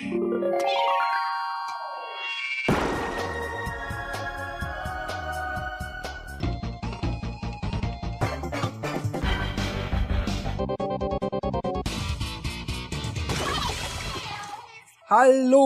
[0.00, 0.16] Hallo,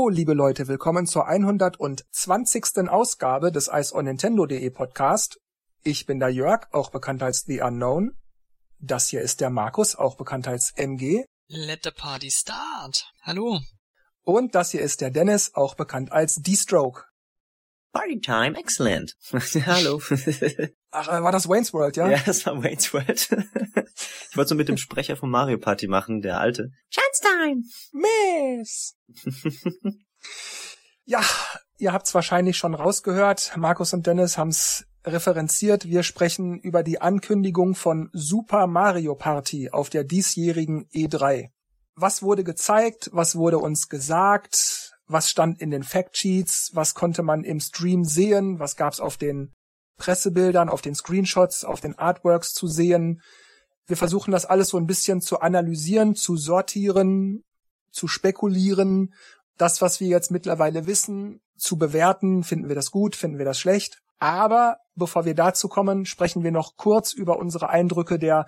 [0.09, 2.89] liebe Leute, willkommen zur 120.
[2.89, 5.39] Ausgabe des Ice on Nintendo.de Podcast.
[5.85, 8.17] Ich bin der Jörg, auch bekannt als The Unknown.
[8.81, 11.25] Das hier ist der Markus, auch bekannt als MG.
[11.47, 13.13] Let the party start.
[13.23, 13.61] Hallo.
[14.25, 17.05] Und das hier ist der Dennis, auch bekannt als D-Stroke.
[17.93, 19.17] Party time, excellent.
[19.67, 20.03] Hallo.
[20.91, 22.11] Ach, äh, war das Wayne's World, ja?
[22.11, 23.29] Ja, das war Wayne's World.
[24.31, 26.71] ich wollte so mit dem Sprecher von Mario Party machen, der alte.
[26.91, 27.63] Chance time.
[27.93, 28.97] Miss.
[31.05, 31.23] ja,
[31.79, 33.53] ihr habt's wahrscheinlich schon rausgehört.
[33.57, 35.85] Markus und Dennis haben's referenziert.
[35.85, 41.51] Wir sprechen über die Ankündigung von Super Mario Party auf der diesjährigen E3.
[41.97, 43.11] Was wurde gezeigt?
[43.13, 44.95] Was wurde uns gesagt?
[45.07, 49.53] was stand in den Factsheets, was konnte man im Stream sehen, was gab's auf den
[49.99, 53.21] Pressebildern, auf den Screenshots, auf den Artworks zu sehen.
[53.87, 57.45] Wir versuchen das alles so ein bisschen zu analysieren, zu sortieren,
[57.91, 59.15] zu spekulieren,
[59.57, 63.59] das, was wir jetzt mittlerweile wissen, zu bewerten, finden wir das gut, finden wir das
[63.59, 64.01] schlecht.
[64.19, 68.47] Aber bevor wir dazu kommen, sprechen wir noch kurz über unsere Eindrücke der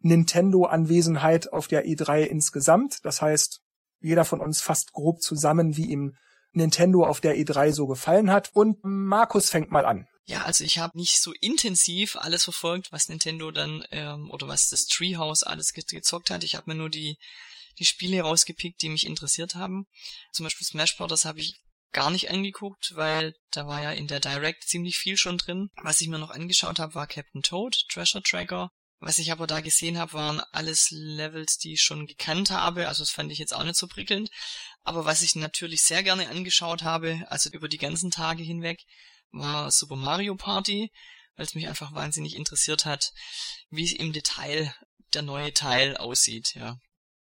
[0.00, 2.98] Nintendo-Anwesenheit auf der E3 insgesamt.
[3.04, 3.60] Das heißt,
[4.00, 6.16] jeder von uns fasst grob zusammen, wie ihm
[6.52, 8.50] Nintendo auf der E3 so gefallen hat.
[8.54, 10.06] Und Markus fängt mal an.
[10.24, 14.68] Ja, also ich habe nicht so intensiv alles verfolgt, was Nintendo dann ähm, oder was
[14.68, 16.44] das Treehouse alles ge gezockt hat.
[16.44, 17.16] Ich habe mir nur die
[17.78, 19.86] die Spiele rausgepickt, die mich interessiert haben.
[20.32, 21.24] Zum Beispiel Smash Bros.
[21.24, 21.60] habe ich
[21.92, 25.70] gar nicht angeguckt, weil da war ja in der Direct ziemlich viel schon drin.
[25.82, 29.60] Was ich mir noch angeschaut habe, war Captain Toad, Treasure Tracker, was ich aber da
[29.60, 32.86] gesehen habe, waren alles Levels, die ich schon gekannt habe.
[32.86, 34.30] Also das fand ich jetzt auch nicht so prickelnd.
[34.82, 38.80] Aber was ich natürlich sehr gerne angeschaut habe, also über die ganzen Tage hinweg,
[39.32, 40.92] war Super Mario Party,
[41.36, 43.12] weil es mich einfach wahnsinnig interessiert hat,
[43.70, 44.74] wie im Detail
[45.14, 46.76] der neue Teil aussieht, ja.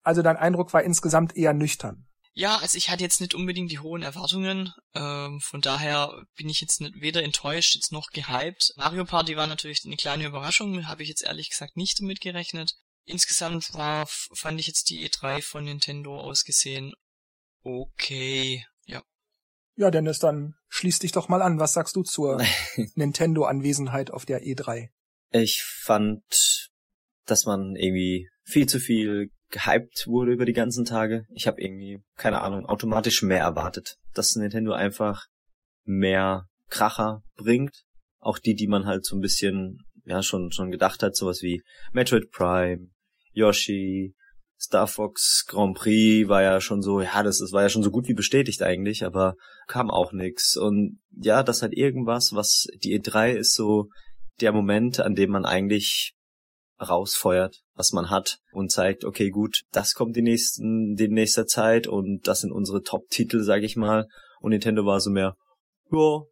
[0.03, 2.06] Also dein Eindruck war insgesamt eher nüchtern.
[2.39, 4.73] Ja, also ich hatte jetzt nicht unbedingt die hohen Erwartungen.
[4.95, 8.75] Ähm, von daher bin ich jetzt nicht, weder enttäuscht jetzt noch gehypt.
[8.77, 12.77] Mario Party war natürlich eine kleine Überraschung, habe ich jetzt ehrlich gesagt nicht damit gerechnet.
[13.07, 16.93] Insgesamt war, fand ich jetzt die E3 von Nintendo ausgesehen
[17.67, 19.03] okay, ja.
[19.77, 21.59] Ja, Dennis, dann schließ dich doch mal an.
[21.59, 22.41] Was sagst du zur
[22.95, 24.89] Nintendo-Anwesenheit auf der E3?
[25.33, 26.71] Ich fand,
[27.27, 31.27] dass man irgendwie viel zu viel gehypt wurde über die ganzen Tage.
[31.35, 35.27] Ich habe irgendwie, keine Ahnung, automatisch mehr erwartet, dass Nintendo einfach
[35.85, 37.85] mehr Kracher bringt.
[38.19, 41.63] Auch die, die man halt so ein bisschen, ja, schon, schon gedacht hat, sowas wie
[41.93, 42.89] Metroid Prime,
[43.33, 44.15] Yoshi,
[44.59, 47.91] Star Fox Grand Prix war ja schon so, ja, das, das war ja schon so
[47.91, 49.37] gut wie bestätigt eigentlich, aber
[49.67, 50.57] kam auch nix.
[50.57, 53.91] Und ja, das halt irgendwas, was die E3 ist so
[54.41, 56.15] der Moment, an dem man eigentlich
[56.81, 61.87] rausfeuert, was man hat und zeigt, okay, gut, das kommt die nächsten, die nächste Zeit
[61.87, 64.07] und das sind unsere Top-Titel, sag ich mal.
[64.41, 65.35] Und Nintendo war so mehr,
[65.91, 66.23] ja,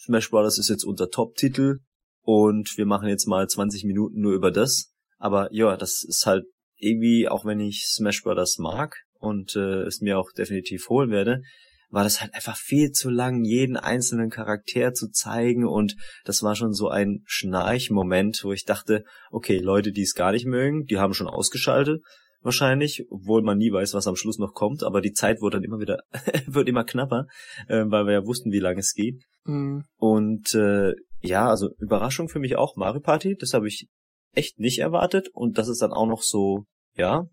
[0.00, 0.58] Smash Bros.
[0.58, 1.78] ist jetzt unser Top-Titel
[2.22, 4.92] und wir machen jetzt mal 20 Minuten nur über das.
[5.16, 6.44] Aber ja, das ist halt
[6.76, 8.58] irgendwie, auch wenn ich Smash Bros.
[8.58, 11.42] mag und äh, es mir auch definitiv holen werde,
[11.90, 16.54] war das halt einfach viel zu lang, jeden einzelnen Charakter zu zeigen und das war
[16.54, 20.98] schon so ein Schnarch-Moment, wo ich dachte, okay, Leute, die es gar nicht mögen, die
[20.98, 22.02] haben schon ausgeschaltet,
[22.40, 25.64] wahrscheinlich, obwohl man nie weiß, was am Schluss noch kommt, aber die Zeit wurde dann
[25.64, 25.98] immer wieder,
[26.46, 27.26] wird immer knapper,
[27.68, 29.22] äh, weil wir ja wussten, wie lange es geht.
[29.44, 29.84] Mhm.
[29.96, 33.88] Und äh, ja, also Überraschung für mich auch Mario Party, das habe ich
[34.34, 36.64] echt nicht erwartet und dass es dann auch noch so,
[36.96, 37.24] ja,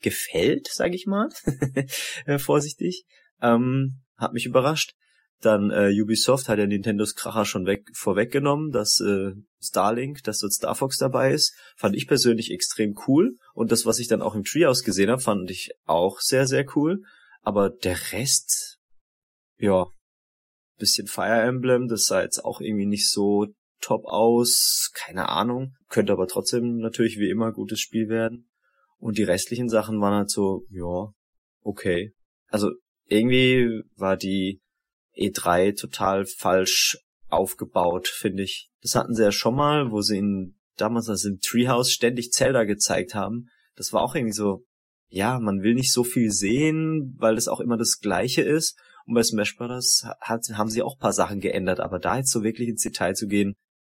[0.00, 1.28] gefällt, sag ich mal,
[2.26, 3.04] äh, vorsichtig.
[3.42, 4.94] Ähm, hat mich überrascht.
[5.40, 10.52] Dann äh, Ubisoft hat ja Nintendos Kracher schon weg vorweggenommen, dass äh, Starlink, dass dort
[10.52, 13.36] Star Fox dabei ist, fand ich persönlich extrem cool.
[13.52, 16.64] Und das, was ich dann auch im Treehouse gesehen habe, fand ich auch sehr, sehr
[16.76, 17.02] cool.
[17.40, 18.78] Aber der Rest,
[19.58, 19.86] ja,
[20.78, 23.48] bisschen Fire Emblem, das sah jetzt auch irgendwie nicht so
[23.80, 25.74] top aus, keine Ahnung.
[25.88, 28.48] Könnte aber trotzdem natürlich wie immer gutes Spiel werden.
[28.98, 31.12] Und die restlichen Sachen waren halt so, ja,
[31.62, 32.14] okay.
[32.48, 32.70] Also
[33.12, 34.60] irgendwie war die
[35.16, 36.98] E3 total falsch
[37.28, 38.70] aufgebaut, finde ich.
[38.80, 42.64] Das hatten sie ja schon mal, wo sie in damals also im Treehouse ständig Zelda
[42.64, 43.48] gezeigt haben.
[43.76, 44.64] Das war auch irgendwie so,
[45.08, 48.78] ja, man will nicht so viel sehen, weil das auch immer das Gleiche ist.
[49.06, 50.06] Und bei Smash Bros.
[50.20, 53.26] Hat, haben sie auch paar Sachen geändert, aber da jetzt so wirklich ins Detail zu
[53.26, 53.54] gehen,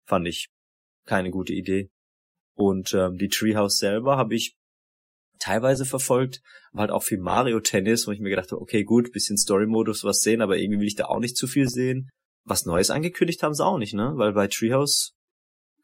[0.07, 0.49] fand ich
[1.07, 1.91] keine gute Idee.
[2.57, 4.57] Und ähm, die Treehouse selber habe ich
[5.39, 6.41] teilweise verfolgt,
[6.73, 10.05] aber halt auch viel Mario Tennis, wo ich mir gedacht habe, okay, gut, bisschen Story-Modus
[10.05, 12.09] was sehen, aber irgendwie will ich da auch nicht zu viel sehen.
[12.45, 14.13] Was Neues angekündigt haben sie auch nicht, ne?
[14.17, 15.15] Weil bei Treehouse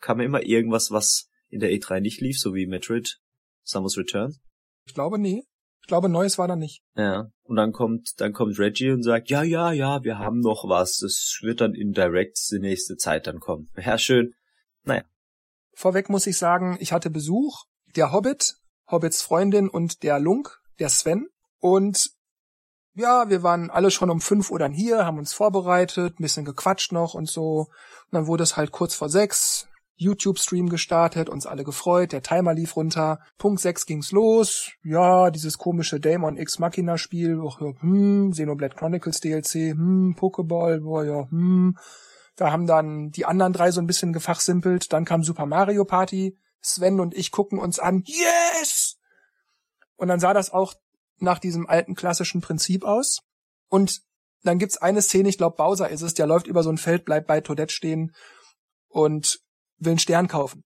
[0.01, 3.19] kam immer irgendwas, was in der E3 nicht lief, so wie Metroid
[3.63, 4.37] Samus Return.
[4.87, 5.45] Ich glaube nie.
[5.83, 6.83] Ich glaube, Neues war da nicht.
[6.95, 7.31] Ja.
[7.43, 10.99] Und dann kommt, dann kommt Reggie und sagt, ja, ja, ja, wir haben noch was.
[10.99, 13.69] Das wird dann in Direct die nächste Zeit dann kommen.
[13.77, 14.35] Ja, schön.
[14.85, 15.03] Naja.
[15.73, 17.65] Vorweg muss ich sagen, ich hatte Besuch.
[17.97, 18.55] Der Hobbit,
[18.91, 21.29] Hobbits Freundin und der Lunk, der Sven.
[21.59, 22.11] Und
[22.95, 26.45] ja, wir waren alle schon um fünf Uhr dann hier, haben uns vorbereitet, ein bisschen
[26.45, 27.69] gequatscht noch und so.
[27.69, 29.67] Und dann wurde es halt kurz vor sechs.
[29.97, 33.21] YouTube-Stream gestartet, uns alle gefreut, der Timer lief runter.
[33.37, 34.73] Punkt 6 ging's los.
[34.83, 37.39] Ja, dieses komische Daemon X Machina Spiel,
[37.81, 41.77] hm, Xenoblade Chronicles DLC, hm, Pokéball, boah, ja, hm.
[42.37, 44.91] Da haben dann die anderen drei so ein bisschen gefachsimpelt.
[44.95, 46.39] Dann kam Super Mario Party.
[46.61, 48.03] Sven und ich gucken uns an.
[48.07, 48.99] Yes!
[49.97, 50.75] Und dann sah das auch
[51.19, 53.21] nach diesem alten klassischen Prinzip aus.
[53.69, 54.03] Und
[54.43, 57.05] dann gibt's eine Szene, ich glaube Bowser ist es, der läuft über so ein Feld,
[57.05, 58.15] bleibt bei Toadette stehen
[58.89, 59.41] und
[59.79, 60.65] will einen Stern kaufen.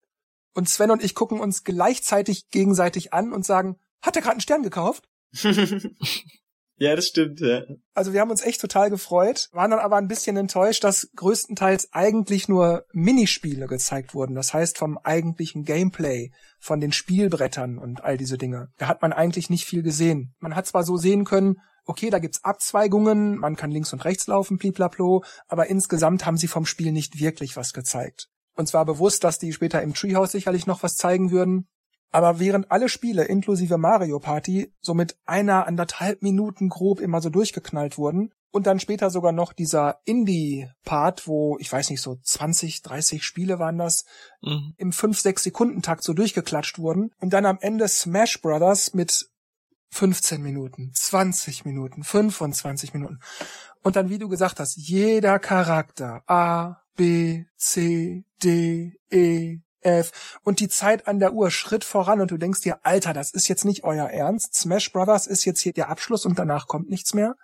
[0.53, 4.41] Und Sven und ich gucken uns gleichzeitig gegenseitig an und sagen, hat er gerade einen
[4.41, 5.09] Stern gekauft?
[6.83, 7.63] ja, das stimmt, ja.
[7.93, 11.93] Also wir haben uns echt total gefreut, waren dann aber ein bisschen enttäuscht, dass größtenteils
[11.93, 14.35] eigentlich nur Minispiele gezeigt wurden.
[14.35, 18.67] Das heißt vom eigentlichen Gameplay, von den Spielbrettern und all diese Dinge.
[18.77, 20.35] Da hat man eigentlich nicht viel gesehen.
[20.39, 24.27] Man hat zwar so sehen können, okay, da gibt's Abzweigungen, man kann links und rechts
[24.27, 28.27] laufen, bliblablo, aber insgesamt haben sie vom Spiel nicht wirklich was gezeigt.
[28.55, 31.67] Und zwar bewusst, dass die später im Treehouse sicherlich noch was zeigen würden.
[32.13, 37.31] Aber während alle Spiele inklusive Mario Party so mit einer anderthalb Minuten grob immer so
[37.31, 42.83] durchgeknallt wurden und dann später sogar noch dieser Indie-Part, wo, ich weiß nicht, so 20,
[42.83, 44.05] 30 Spiele waren das,
[44.41, 44.75] mhm.
[44.77, 49.27] im 5-6 Sekunden Takt so durchgeklatscht wurden und dann am Ende Smash Brothers mit
[49.89, 53.21] 15 Minuten, 20 Minuten, 25 Minuten.
[53.81, 60.59] Und dann, wie du gesagt hast, jeder Charakter, A, B, C, D, E, F und
[60.59, 63.65] die Zeit an der Uhr Schritt voran und du denkst dir, Alter, das ist jetzt
[63.65, 64.55] nicht euer Ernst.
[64.55, 67.35] Smash Brothers ist jetzt hier der Abschluss und danach kommt nichts mehr.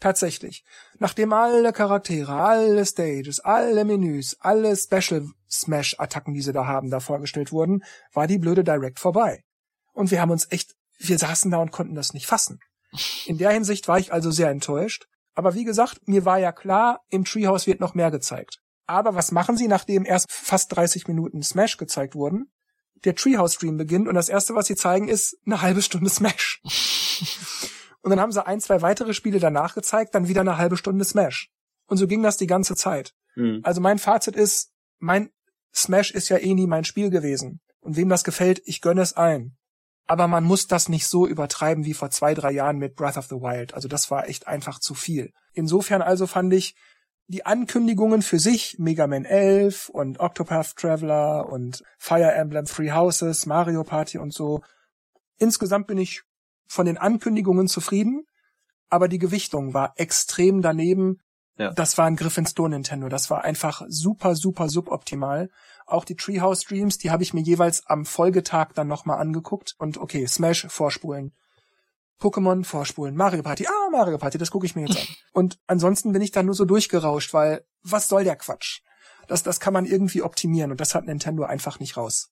[0.00, 0.64] Tatsächlich.
[0.98, 6.90] Nachdem alle Charaktere, alle Stages, alle Menüs, alle Special Smash Attacken, die sie da haben,
[6.90, 9.44] da vorgestellt wurden, war die blöde Direct vorbei.
[9.92, 12.58] Und wir haben uns echt, wir saßen da und konnten das nicht fassen.
[13.26, 15.06] In der Hinsicht war ich also sehr enttäuscht.
[15.34, 18.61] Aber wie gesagt, mir war ja klar, im Treehouse wird noch mehr gezeigt.
[18.92, 22.52] Aber was machen sie, nachdem erst fast 30 Minuten Smash gezeigt wurden?
[23.04, 26.60] Der Treehouse-Stream beginnt und das erste, was sie zeigen, ist eine halbe Stunde Smash.
[28.02, 31.06] und dann haben sie ein, zwei weitere Spiele danach gezeigt, dann wieder eine halbe Stunde
[31.06, 31.48] Smash.
[31.86, 33.14] Und so ging das die ganze Zeit.
[33.34, 33.60] Mhm.
[33.62, 35.30] Also mein Fazit ist, mein
[35.74, 37.62] Smash ist ja eh nie mein Spiel gewesen.
[37.80, 39.56] Und wem das gefällt, ich gönne es allen.
[40.06, 43.28] Aber man muss das nicht so übertreiben wie vor zwei, drei Jahren mit Breath of
[43.28, 43.72] the Wild.
[43.72, 45.32] Also das war echt einfach zu viel.
[45.54, 46.74] Insofern also fand ich,
[47.28, 53.46] die Ankündigungen für sich, Mega Man 11 und Octopath Traveler und Fire Emblem Three Houses,
[53.46, 54.62] Mario Party und so.
[55.38, 56.22] Insgesamt bin ich
[56.66, 58.26] von den Ankündigungen zufrieden,
[58.88, 61.20] aber die Gewichtung war extrem daneben.
[61.58, 61.72] Ja.
[61.72, 63.08] Das war ein Griff ins Klo Nintendo.
[63.08, 65.50] Das war einfach super, super suboptimal.
[65.86, 69.98] Auch die Treehouse Streams, die habe ich mir jeweils am Folgetag dann nochmal angeguckt und
[69.98, 71.32] okay, Smash vorspulen.
[72.22, 75.06] Pokémon vorspulen, Mario Party, ah, Mario Party, das gucke ich mir jetzt an.
[75.32, 78.80] Und ansonsten bin ich da nur so durchgerauscht, weil was soll der Quatsch?
[79.26, 82.30] Das, das kann man irgendwie optimieren und das hat Nintendo einfach nicht raus.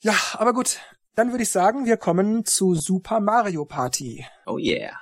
[0.00, 0.80] Ja, aber gut,
[1.14, 4.26] dann würde ich sagen, wir kommen zu Super Mario Party.
[4.46, 5.00] Oh yeah.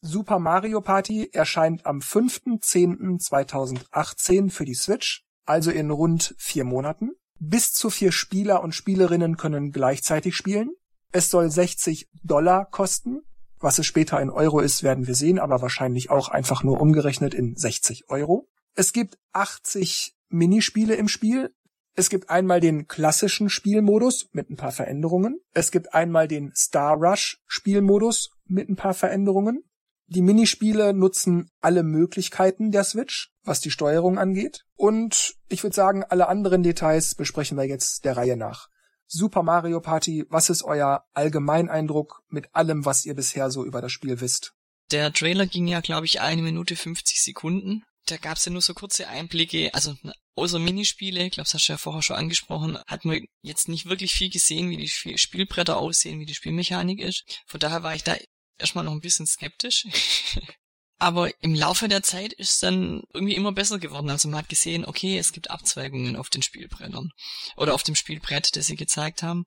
[0.00, 7.10] Super Mario Party erscheint am 5.10.2018 für die Switch, also in rund vier Monaten.
[7.38, 10.70] Bis zu vier Spieler und Spielerinnen können gleichzeitig spielen.
[11.12, 13.22] Es soll 60 Dollar kosten.
[13.58, 17.34] Was es später in Euro ist, werden wir sehen, aber wahrscheinlich auch einfach nur umgerechnet
[17.34, 18.48] in 60 Euro.
[18.74, 21.54] Es gibt 80 Minispiele im Spiel.
[21.94, 25.40] Es gibt einmal den klassischen Spielmodus mit ein paar Veränderungen.
[25.54, 29.64] Es gibt einmal den Star Rush Spielmodus mit ein paar Veränderungen.
[30.08, 34.64] Die Minispiele nutzen alle Möglichkeiten der Switch, was die Steuerung angeht.
[34.76, 38.68] Und ich würde sagen, alle anderen Details besprechen wir jetzt der Reihe nach.
[39.06, 43.92] Super Mario Party, was ist euer Allgemeineindruck mit allem, was ihr bisher so über das
[43.92, 44.54] Spiel wisst?
[44.90, 47.84] Der Trailer ging ja, glaube ich, eine Minute 50 Sekunden.
[48.06, 49.96] Da gab's ja nur so kurze Einblicke, also
[50.36, 53.86] außer Minispiele, ich glaube, das hast du ja vorher schon angesprochen, hat man jetzt nicht
[53.86, 57.24] wirklich viel gesehen, wie die Spielbretter aussehen, wie die Spielmechanik ist.
[57.46, 58.16] Von daher war ich da
[58.58, 59.86] erstmal noch ein bisschen skeptisch.
[60.98, 64.08] Aber im Laufe der Zeit ist dann irgendwie immer besser geworden.
[64.08, 67.12] Also man hat gesehen, okay, es gibt Abzweigungen auf den Spielbrettern
[67.56, 69.44] oder auf dem Spielbrett, das sie gezeigt haben.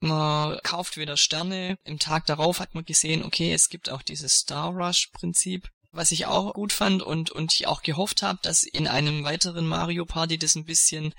[0.00, 1.78] Man kauft wieder Sterne.
[1.82, 6.12] Im Tag darauf hat man gesehen, okay, es gibt auch dieses Star Rush Prinzip, was
[6.12, 10.04] ich auch gut fand und, und ich auch gehofft habe, dass in einem weiteren Mario
[10.06, 11.12] Party das ein bisschen,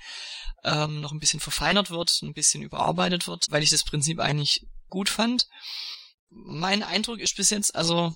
[0.64, 4.66] ähm, noch ein bisschen verfeinert wird, ein bisschen überarbeitet wird, weil ich das Prinzip eigentlich
[4.88, 5.48] gut fand.
[6.30, 8.14] Mein Eindruck ist bis jetzt, also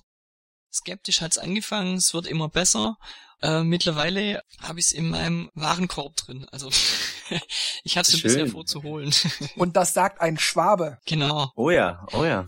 [0.73, 2.97] skeptisch hat's angefangen, es wird immer besser.
[3.41, 6.45] Äh, mittlerweile habe ich es in meinem Warenkorb drin.
[6.51, 6.69] Also
[7.83, 9.13] ich hatte es bisher vorzuholen.
[9.55, 10.97] Und das sagt ein Schwabe.
[11.05, 11.51] Genau.
[11.55, 12.47] Oh ja, oh ja.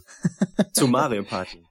[0.73, 1.63] zu Mario Party.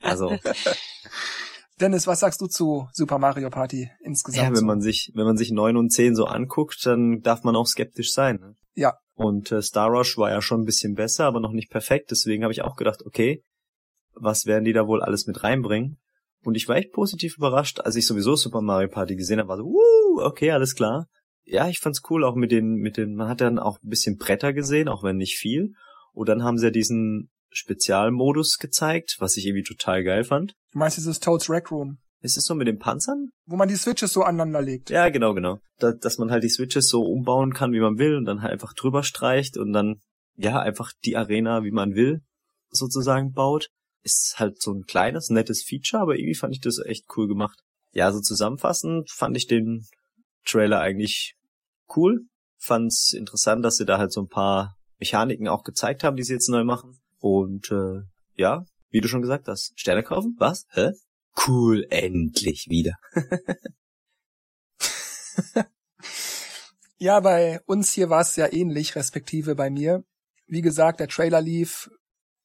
[0.00, 0.36] Also.
[1.80, 4.50] Dennis, was sagst du zu Super Mario Party insgesamt?
[4.50, 7.56] Ja, wenn man sich, wenn man sich neun und zehn so anguckt, dann darf man
[7.56, 8.36] auch skeptisch sein.
[8.36, 8.54] Ne?
[8.74, 8.94] Ja.
[9.14, 12.10] Und äh, Star Rush war ja schon ein bisschen besser, aber noch nicht perfekt.
[12.10, 13.42] Deswegen habe ich auch gedacht, okay,
[14.14, 15.98] was werden die da wohl alles mit reinbringen?
[16.44, 19.56] Und ich war echt positiv überrascht, als ich sowieso Super Mario Party gesehen habe, war
[19.56, 21.08] so, uh, okay, alles klar.
[21.44, 24.16] Ja, ich fand's cool, auch mit den, mit den, man hat dann auch ein bisschen
[24.16, 25.74] Bretter gesehen, auch wenn nicht viel.
[26.12, 30.54] Und dann haben sie ja diesen Spezialmodus gezeigt, was ich irgendwie total geil fand.
[30.72, 31.98] Du meinst dieses Toads Rec Room?
[32.20, 33.30] Ist es so mit den Panzern?
[33.46, 34.90] Wo man die Switches so aneinander legt.
[34.90, 35.58] Ja, genau, genau.
[35.78, 38.52] Da, dass man halt die Switches so umbauen kann, wie man will und dann halt
[38.52, 40.00] einfach drüber streicht und dann,
[40.36, 42.22] ja, einfach die Arena, wie man will,
[42.70, 43.70] sozusagen baut
[44.02, 47.60] ist halt so ein kleines, nettes Feature, aber irgendwie fand ich das echt cool gemacht.
[47.92, 49.86] Ja, so zusammenfassend fand ich den
[50.44, 51.36] Trailer eigentlich
[51.96, 52.26] cool.
[52.58, 56.34] Fand's interessant, dass sie da halt so ein paar Mechaniken auch gezeigt haben, die sie
[56.34, 56.98] jetzt neu machen.
[57.18, 58.02] Und äh,
[58.34, 60.36] ja, wie du schon gesagt hast, Sterne kaufen?
[60.38, 60.66] Was?
[60.70, 60.90] Hä?
[61.46, 62.96] Cool, endlich wieder.
[66.98, 70.04] ja, bei uns hier war es ja ähnlich, respektive bei mir.
[70.46, 71.88] Wie gesagt, der Trailer lief,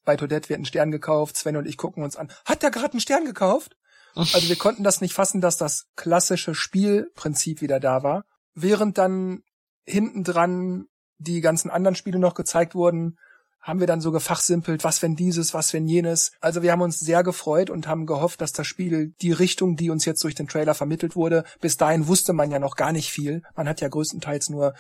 [0.08, 2.32] bei Toadette wird ein Stern gekauft, Sven und ich gucken uns an.
[2.46, 3.76] Hat der gerade einen Stern gekauft?
[4.16, 8.24] Also wir konnten das nicht fassen, dass das klassische Spielprinzip wieder da war.
[8.56, 9.44] Während dann
[9.86, 10.86] hinten dran
[11.18, 13.18] die ganzen anderen Spiele noch gezeigt wurden,
[13.60, 16.32] haben wir dann so gefachsimpelt, was wenn dieses, was wenn jenes.
[16.40, 19.90] Also wir haben uns sehr gefreut und haben gehofft, dass das Spiel die Richtung, die
[19.90, 23.12] uns jetzt durch den Trailer vermittelt wurde, bis dahin wusste man ja noch gar nicht
[23.12, 23.44] viel.
[23.58, 24.74] Man hat ja größtenteils nur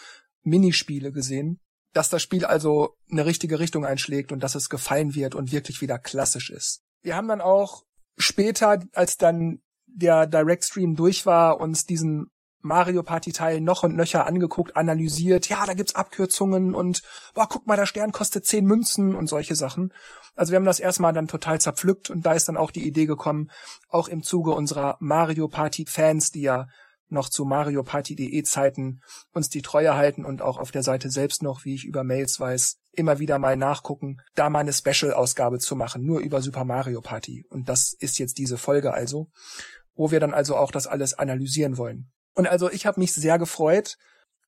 [0.44, 1.60] Minispiele gesehen
[1.98, 5.82] dass das Spiel also eine richtige Richtung einschlägt und dass es gefallen wird und wirklich
[5.82, 6.84] wieder klassisch ist.
[7.02, 7.84] Wir haben dann auch
[8.18, 12.28] später, als dann der Direct Stream durch war, uns diesen
[12.62, 15.50] Mario Party Teil noch und nöcher angeguckt, analysiert.
[15.50, 17.02] Ja, da gibt's Abkürzungen und
[17.34, 19.92] boah, guck mal, der Stern kostet zehn Münzen und solche Sachen.
[20.36, 23.08] Also wir haben das erstmal dann total zerpflückt und da ist dann auch die Idee
[23.08, 23.50] gekommen,
[23.90, 26.68] auch im Zuge unserer Mario Party Fans, die ja
[27.10, 29.02] noch zu Mario Party.de Zeiten
[29.34, 32.40] uns die Treue halten und auch auf der Seite selbst noch, wie ich über Mails
[32.40, 37.02] weiß, immer wieder mal nachgucken, da mal eine Special-Ausgabe zu machen, nur über Super Mario
[37.02, 37.46] Party.
[37.50, 39.30] Und das ist jetzt diese Folge also,
[39.96, 42.12] wo wir dann also auch das alles analysieren wollen.
[42.36, 43.98] Und also ich habe mich sehr gefreut.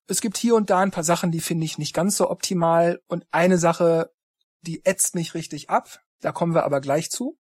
[0.06, 3.00] Es gibt hier und da ein paar Sachen, die finde ich nicht ganz so optimal.
[3.06, 4.10] Und eine Sache,
[4.62, 6.00] die ätzt mich richtig ab.
[6.20, 7.39] Da kommen wir aber gleich zu.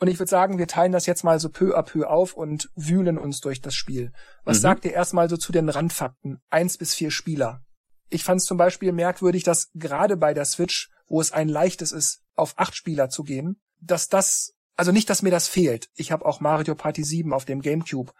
[0.00, 2.70] Und ich würde sagen, wir teilen das jetzt mal so peu à peu auf und
[2.76, 4.12] wühlen uns durch das Spiel.
[4.44, 4.62] Was mhm.
[4.62, 6.40] sagt ihr erstmal so zu den Randfakten?
[6.50, 7.62] Eins bis vier Spieler.
[8.08, 11.92] Ich fand es zum Beispiel merkwürdig, dass gerade bei der Switch, wo es ein leichtes
[11.92, 15.90] ist, auf acht Spieler zu gehen, dass das, also nicht, dass mir das fehlt.
[15.94, 18.12] Ich habe auch Mario Party 7 auf dem GameCube,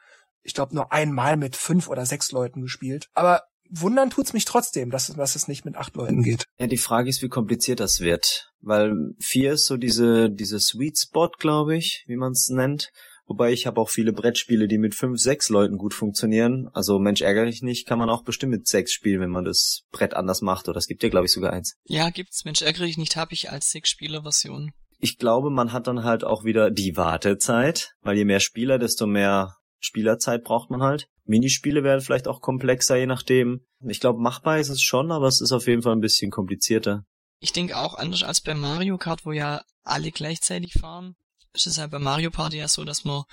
[0.43, 3.09] ich glaube, nur einmal mit fünf oder sechs Leuten gespielt.
[3.15, 6.45] Aber wundern tut's mich trotzdem, dass, dass es nicht mit acht Leuten geht.
[6.59, 8.51] Ja, die Frage ist, wie kompliziert das wird.
[8.61, 12.91] Weil vier ist so diese, diese Sweet Spot, glaube ich, wie man es nennt.
[13.27, 16.71] Wobei ich habe auch viele Brettspiele, die mit fünf, sechs Leuten gut funktionieren.
[16.73, 19.83] Also Mensch ärgere ich nicht, kann man auch bestimmt mit sechs spielen, wenn man das
[19.93, 20.67] Brett anders macht.
[20.69, 21.77] Oder es gibt ja, glaube ich, sogar eins.
[21.85, 22.47] Ja, gibt's.
[22.47, 24.73] Mensch ärgere ich nicht, habe ich als Six-Spieler-Version.
[24.99, 29.07] Ich glaube, man hat dann halt auch wieder die Wartezeit, weil je mehr Spieler, desto
[29.07, 31.07] mehr Spielerzeit braucht man halt.
[31.29, 33.67] Minispiele werden vielleicht auch komplexer, je nachdem.
[33.87, 37.05] Ich glaube, machbar ist es schon, aber es ist auf jeden Fall ein bisschen komplizierter.
[37.41, 41.17] Ich denke auch anders als bei Mario Kart, wo ja alle gleichzeitig fahren.
[41.53, 43.25] Ist es halt bei Mario Party ja so, dass man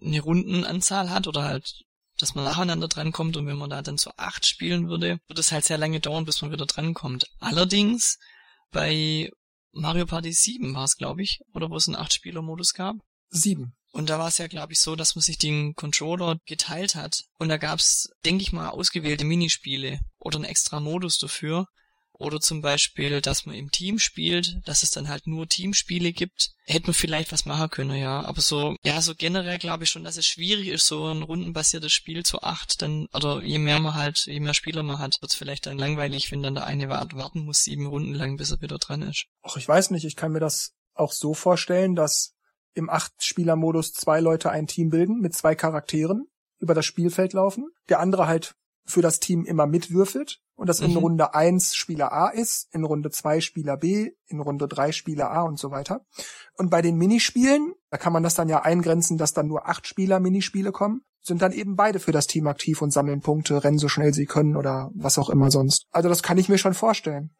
[0.00, 1.84] eine Rundenanzahl hat oder halt,
[2.18, 5.50] dass man nacheinander drankommt und wenn man da dann zu acht spielen würde, würde es
[5.50, 7.26] halt sehr lange dauern, bis man wieder drankommt.
[7.40, 8.18] Allerdings
[8.70, 9.30] bei
[9.72, 12.96] Mario Party 7 war es, glaube ich, oder wo es einen Acht-Spieler-Modus gab.
[13.30, 13.77] Sieben.
[13.90, 17.24] Und da war es ja, glaube ich, so, dass man sich den Controller geteilt hat.
[17.38, 21.66] Und da gab's, denke ich mal, ausgewählte Minispiele oder einen extra Modus dafür.
[22.20, 26.50] Oder zum Beispiel, dass man im Team spielt, dass es dann halt nur Teamspiele gibt.
[26.64, 28.24] Hätte man vielleicht was machen können, ja.
[28.24, 31.92] Aber so, ja, so generell glaube ich schon, dass es schwierig ist, so ein rundenbasiertes
[31.92, 35.36] Spiel zu acht, dann, oder je mehr man halt, je mehr Spieler man hat, wird's
[35.36, 38.78] vielleicht dann langweilig, wenn dann der eine warten muss, sieben Runden lang, bis er wieder
[38.78, 39.26] dran ist.
[39.42, 42.34] Ach, ich weiß nicht, ich kann mir das auch so vorstellen, dass
[42.78, 46.26] im Acht-Spieler-Modus zwei Leute ein Team bilden mit zwei Charakteren,
[46.60, 48.54] über das Spielfeld laufen, der andere halt
[48.86, 50.96] für das Team immer mitwürfelt und das in Mhm.
[50.96, 55.42] Runde 1 Spieler A ist, in Runde 2 Spieler B, in Runde 3 Spieler A
[55.42, 56.06] und so weiter.
[56.56, 59.86] Und bei den Minispielen, da kann man das dann ja eingrenzen, dass dann nur acht
[59.86, 63.78] Spieler Minispiele kommen, sind dann eben beide für das Team aktiv und sammeln Punkte, rennen
[63.78, 65.86] so schnell sie können oder was auch immer sonst.
[65.90, 67.30] Also das kann ich mir schon vorstellen.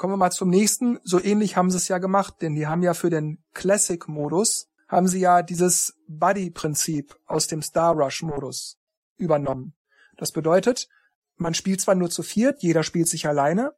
[0.00, 0.98] Kommen wir mal zum nächsten.
[1.04, 5.06] So ähnlich haben sie es ja gemacht, denn die haben ja für den Classic-Modus, haben
[5.06, 8.78] sie ja dieses Buddy-Prinzip aus dem Star Rush-Modus
[9.18, 9.74] übernommen.
[10.16, 10.88] Das bedeutet,
[11.36, 13.74] man spielt zwar nur zu viert, jeder spielt sich alleine,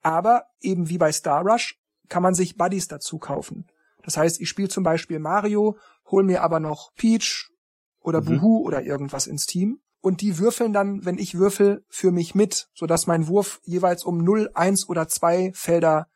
[0.00, 1.76] aber eben wie bei Star Rush
[2.08, 3.66] kann man sich Buddies dazu kaufen.
[4.04, 5.76] Das heißt, ich spiele zum Beispiel Mario,
[6.08, 7.50] hol mir aber noch Peach
[7.98, 8.26] oder Mhm.
[8.26, 9.80] Buhu oder irgendwas ins Team.
[10.04, 14.18] Und die würfeln dann, wenn ich würfel, für mich mit, sodass mein Wurf jeweils um
[14.18, 16.08] 0, 1 oder 2 Felder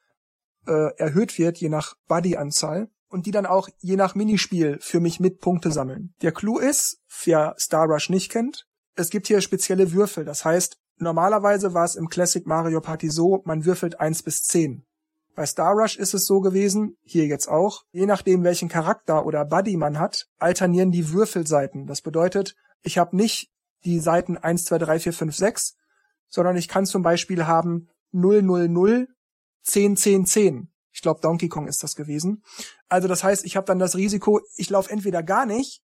[0.67, 2.91] äh, erhöht wird, je nach Buddy-Anzahl.
[3.09, 6.13] Und die dann auch je nach Minispiel für mich mit Punkte sammeln.
[6.21, 10.27] Der Clou ist, wer Star Rush nicht kennt, es gibt hier spezielle Würfel.
[10.27, 14.85] Das heißt, normalerweise war es im Classic Mario Party so, man würfelt 1 bis 10.
[15.35, 19.47] Bei Star Rush ist es so gewesen, hier jetzt auch, je nachdem welchen Charakter oder
[19.47, 21.87] Buddy man hat, alternieren die Würfelseiten.
[21.87, 23.51] Das bedeutet, ich habe nicht
[23.85, 25.77] die Seiten 1, 2, 3, 4, 5, 6,
[26.29, 29.09] sondern ich kann zum Beispiel haben 0, 0, 0,
[29.63, 30.73] 10, 10, 10.
[30.93, 32.43] Ich glaube, Donkey Kong ist das gewesen.
[32.89, 35.83] Also das heißt, ich habe dann das Risiko, ich laufe entweder gar nicht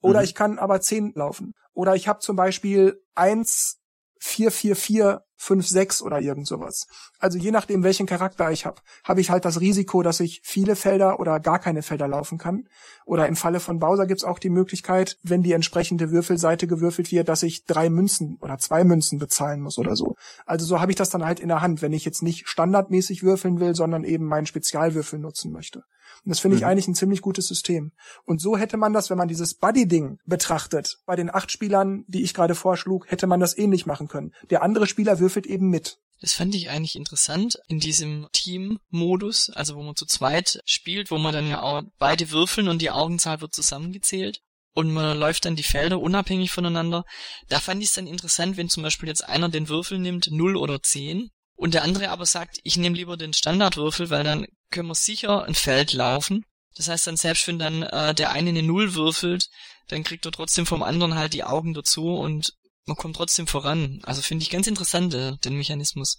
[0.00, 0.24] oder Mhm.
[0.24, 1.52] ich kann aber 10 laufen.
[1.72, 3.78] Oder ich habe zum Beispiel 1,
[4.18, 6.86] 4, 4, 4, 5, 6 oder irgend sowas.
[7.18, 10.76] Also je nachdem, welchen Charakter ich habe, habe ich halt das Risiko, dass ich viele
[10.76, 12.68] Felder oder gar keine Felder laufen kann.
[13.04, 17.28] Oder im Falle von Bowser gibt's auch die Möglichkeit, wenn die entsprechende Würfelseite gewürfelt wird,
[17.28, 20.16] dass ich drei Münzen oder zwei Münzen bezahlen muss oder so.
[20.46, 23.22] Also so habe ich das dann halt in der Hand, wenn ich jetzt nicht standardmäßig
[23.22, 25.84] würfeln will, sondern eben meinen Spezialwürfel nutzen möchte.
[26.24, 26.68] Und das finde ich Mhm.
[26.68, 27.92] eigentlich ein ziemlich gutes System.
[28.24, 32.22] Und so hätte man das, wenn man dieses Buddy-Ding betrachtet, bei den acht Spielern, die
[32.22, 34.32] ich gerade vorschlug, hätte man das ähnlich machen können.
[34.50, 35.98] Der andere Spieler würfelt eben mit.
[36.20, 41.18] Das fand ich eigentlich interessant in diesem Team-Modus, also wo man zu zweit spielt, wo
[41.18, 44.40] man dann ja auch beide würfeln und die Augenzahl wird zusammengezählt
[44.74, 47.04] und man läuft dann die Felder unabhängig voneinander.
[47.48, 50.56] Da fand ich es dann interessant, wenn zum Beispiel jetzt einer den Würfel nimmt, 0
[50.56, 54.88] oder 10, und der andere aber sagt, ich nehme lieber den Standardwürfel, weil dann können
[54.88, 56.44] wir sicher ein Feld laufen.
[56.76, 59.48] Das heißt dann selbst wenn dann äh, der eine eine Null würfelt,
[59.88, 62.52] dann kriegt er trotzdem vom anderen halt die Augen dazu und
[62.84, 64.00] man kommt trotzdem voran.
[64.02, 66.18] Also finde ich ganz interessant, äh, den Mechanismus.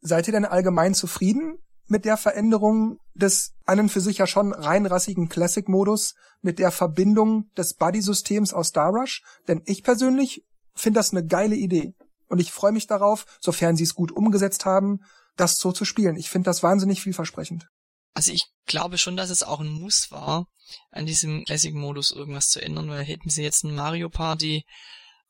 [0.00, 4.52] Seid ihr denn allgemein zufrieden mit der Veränderung des an und für sich ja schon
[4.52, 9.22] reinrassigen Classic-Modus, mit der Verbindung des Buddy-Systems aus Star Rush?
[9.48, 11.94] Denn ich persönlich finde das eine geile Idee.
[12.28, 15.00] Und ich freue mich darauf, sofern sie es gut umgesetzt haben,
[15.36, 16.16] das so zu spielen.
[16.16, 17.66] Ich finde das wahnsinnig vielversprechend.
[18.14, 20.46] Also ich glaube schon, dass es auch ein Muss war,
[20.90, 24.64] an diesem Classic-Modus irgendwas zu ändern, weil hätten sie jetzt ein Mario Party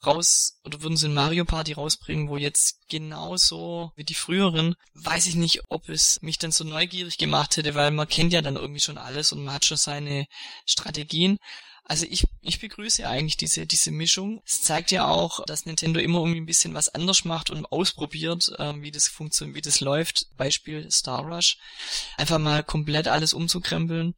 [0.05, 5.27] raus, oder würden sie ein Mario Party rausbringen, wo jetzt genauso wie die früheren, weiß
[5.27, 8.57] ich nicht, ob es mich dann so neugierig gemacht hätte, weil man kennt ja dann
[8.57, 10.27] irgendwie schon alles und man hat schon seine
[10.67, 11.39] Strategien.
[11.87, 14.41] Also ich, ich begrüße eigentlich diese, diese Mischung.
[14.47, 18.51] Es zeigt ja auch, dass Nintendo immer irgendwie ein bisschen was anders macht und ausprobiert,
[18.59, 20.27] ähm, wie das funktioniert, wie das läuft.
[20.39, 21.59] Beispiel Star Rush.
[22.17, 24.15] Einfach mal komplett alles umzukrempeln.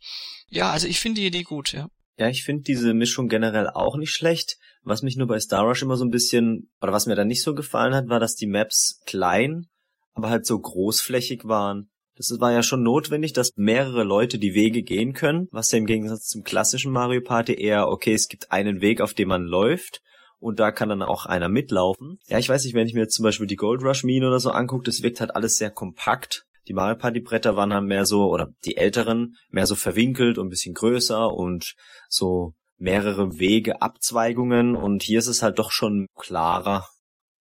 [0.49, 1.89] Ja, also ich finde die Idee gut, ja.
[2.19, 4.59] Ja, ich finde diese Mischung generell auch nicht schlecht.
[4.83, 7.43] Was mich nur bei Star Rush immer so ein bisschen, oder was mir dann nicht
[7.43, 9.67] so gefallen hat, war, dass die Maps klein,
[10.15, 11.91] aber halt so großflächig waren.
[12.17, 15.87] Das war ja schon notwendig, dass mehrere Leute die Wege gehen können, was ja im
[15.87, 20.01] Gegensatz zum klassischen Mario Party eher, okay, es gibt einen Weg, auf dem man läuft
[20.39, 22.19] und da kann dann auch einer mitlaufen.
[22.27, 24.41] Ja, ich weiß nicht, wenn ich mir jetzt zum Beispiel die Gold Rush Mine oder
[24.41, 26.47] so angucke, das wirkt halt alles sehr kompakt.
[26.69, 30.47] Die Mario Party Bretter waren halt mehr so, oder die älteren, mehr so verwinkelt und
[30.47, 31.75] ein bisschen größer und
[32.09, 36.87] so mehrere Wege, Abzweigungen und hier ist es halt doch schon klarer.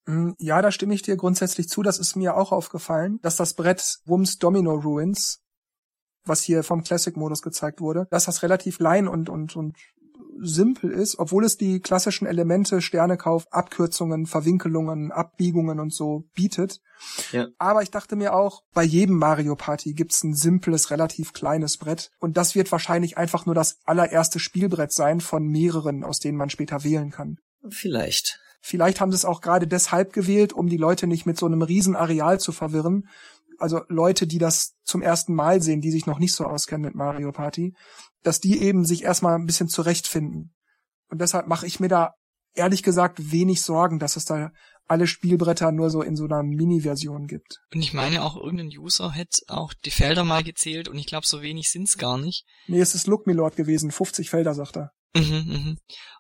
[0.06, 1.84] Mm, Ja, da stimme ich dir grundsätzlich zu.
[1.84, 5.42] Das ist mir auch aufgefallen, dass das Brett Wums Domino Ruins,
[6.26, 9.78] was hier vom Classic-Modus gezeigt wurde, dass das relativ klein und, und, und
[10.38, 16.82] simpel ist, obwohl es die klassischen Elemente Sternekauf, Abkürzungen, Verwinkelungen, Abbiegungen und so bietet.
[17.32, 17.48] Ja.
[17.58, 22.12] Aber ich dachte mir auch, bei jedem Mario Party gibt's ein simples, relativ kleines Brett.
[22.20, 26.50] Und das wird wahrscheinlich einfach nur das allererste Spielbrett sein von mehreren, aus denen man
[26.50, 27.38] später wählen kann.
[27.70, 28.40] Vielleicht.
[28.68, 31.62] Vielleicht haben sie es auch gerade deshalb gewählt, um die Leute nicht mit so einem
[31.62, 33.08] riesen Areal zu verwirren.
[33.60, 36.96] Also Leute, die das zum ersten Mal sehen, die sich noch nicht so auskennen mit
[36.96, 37.76] Mario Party,
[38.24, 40.56] dass die eben sich erstmal ein bisschen zurechtfinden.
[41.12, 42.16] Und deshalb mache ich mir da
[42.56, 44.50] ehrlich gesagt wenig Sorgen, dass es da
[44.88, 47.60] alle Spielbretter nur so in so einer Mini-Version gibt.
[47.72, 51.28] Und ich meine auch, irgendein User hätte auch die Felder mal gezählt und ich glaube,
[51.28, 52.46] so wenig sind's gar nicht.
[52.66, 54.92] Nee, es ist Look Milord gewesen, 50 Felder, sagt er.
[55.16, 55.78] Mhm, mhm.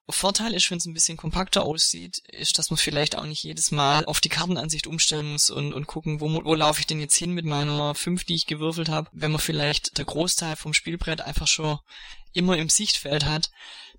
[0.08, 3.72] Vorteil ist, wenn es ein bisschen kompakter aussieht, ist, dass man vielleicht auch nicht jedes
[3.72, 7.16] Mal auf die Kartenansicht umstellen muss und, und gucken, wo, wo laufe ich denn jetzt
[7.16, 9.10] hin mit meiner 5, die ich gewürfelt habe.
[9.14, 11.80] Wenn man vielleicht der Großteil vom Spielbrett einfach schon
[12.34, 13.50] immer im Sichtfeld hat,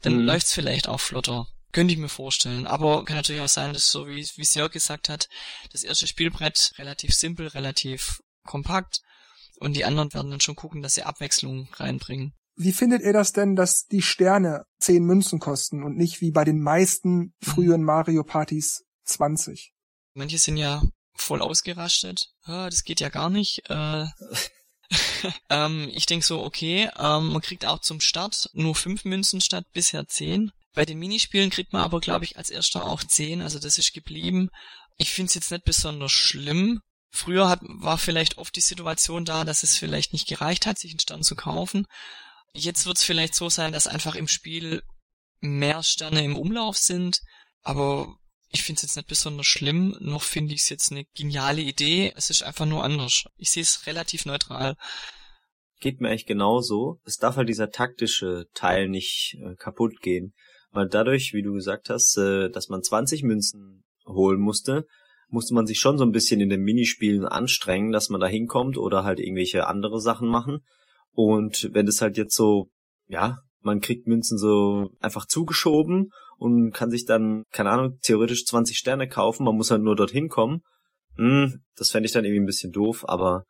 [0.02, 0.26] dann mhm.
[0.26, 1.48] läuft's vielleicht auch flotter.
[1.72, 2.66] Könnte ich mir vorstellen.
[2.66, 5.28] Aber kann natürlich auch sein, dass so wie, wie Jörg gesagt hat,
[5.72, 9.00] das erste Spielbrett relativ simpel, relativ kompakt
[9.58, 12.32] und die anderen werden dann schon gucken, dass sie Abwechslung reinbringen.
[12.56, 16.44] Wie findet ihr das denn, dass die Sterne zehn Münzen kosten und nicht wie bei
[16.44, 19.72] den meisten frühen Mario Partys 20?
[20.14, 20.82] Manche sind ja
[21.14, 22.30] voll ausgerastet.
[22.46, 23.68] Das geht ja gar nicht.
[23.68, 24.06] Äh,
[25.50, 29.66] ähm, ich denk so, okay, ähm, man kriegt auch zum Start nur fünf Münzen statt
[29.74, 30.50] bisher zehn.
[30.72, 33.92] Bei den Minispielen kriegt man aber, glaube ich, als erster auch zehn, also das ist
[33.92, 34.48] geblieben.
[34.96, 36.80] Ich finde es jetzt nicht besonders schlimm.
[37.10, 40.92] Früher hat, war vielleicht oft die Situation da, dass es vielleicht nicht gereicht hat, sich
[40.92, 41.86] einen Stern zu kaufen.
[42.52, 44.82] Jetzt wird es vielleicht so sein, dass einfach im Spiel
[45.40, 47.20] mehr Sterne im Umlauf sind,
[47.62, 48.16] aber
[48.50, 52.12] ich finde es jetzt nicht besonders schlimm, noch finde ich es jetzt eine geniale Idee.
[52.16, 53.24] Es ist einfach nur anders.
[53.36, 54.76] Ich sehe es relativ neutral.
[55.80, 57.00] Geht mir eigentlich genauso.
[57.04, 60.32] Es darf halt dieser taktische Teil nicht äh, kaputt gehen.
[60.70, 64.86] Weil dadurch, wie du gesagt hast, äh, dass man 20 Münzen holen musste,
[65.28, 68.78] musste man sich schon so ein bisschen in den Minispielen anstrengen, dass man da hinkommt
[68.78, 70.60] oder halt irgendwelche andere Sachen machen.
[71.16, 72.68] Und wenn es halt jetzt so,
[73.08, 78.76] ja, man kriegt Münzen so einfach zugeschoben und kann sich dann, keine Ahnung, theoretisch 20
[78.76, 80.60] Sterne kaufen, man muss halt nur dorthin kommen.
[81.16, 83.44] Hm, das fände ich dann irgendwie ein bisschen doof, aber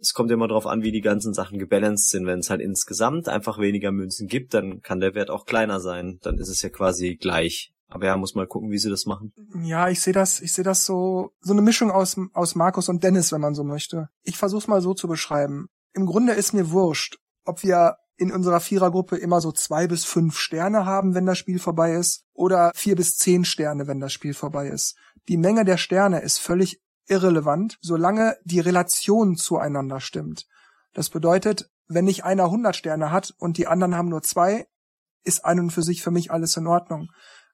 [0.00, 2.24] es kommt immer darauf an, wie die ganzen Sachen gebalanced sind.
[2.24, 6.18] Wenn es halt insgesamt einfach weniger Münzen gibt, dann kann der Wert auch kleiner sein.
[6.22, 7.72] Dann ist es ja quasi gleich.
[7.88, 9.32] Aber ja, muss mal gucken, wie sie das machen.
[9.64, 13.02] Ja, ich sehe das, ich sehe das so, so eine Mischung aus, aus Markus und
[13.02, 14.06] Dennis, wenn man so möchte.
[14.22, 15.66] Ich versuch's mal so zu beschreiben
[15.98, 20.38] im Grunde ist mir wurscht, ob wir in unserer Vierergruppe immer so zwei bis fünf
[20.38, 24.32] Sterne haben, wenn das Spiel vorbei ist, oder vier bis zehn Sterne, wenn das Spiel
[24.32, 24.96] vorbei ist.
[25.26, 30.46] Die Menge der Sterne ist völlig irrelevant, solange die Relation zueinander stimmt.
[30.94, 34.68] Das bedeutet, wenn nicht einer 100 Sterne hat und die anderen haben nur zwei,
[35.24, 37.08] ist ein und für sich für mich alles in Ordnung.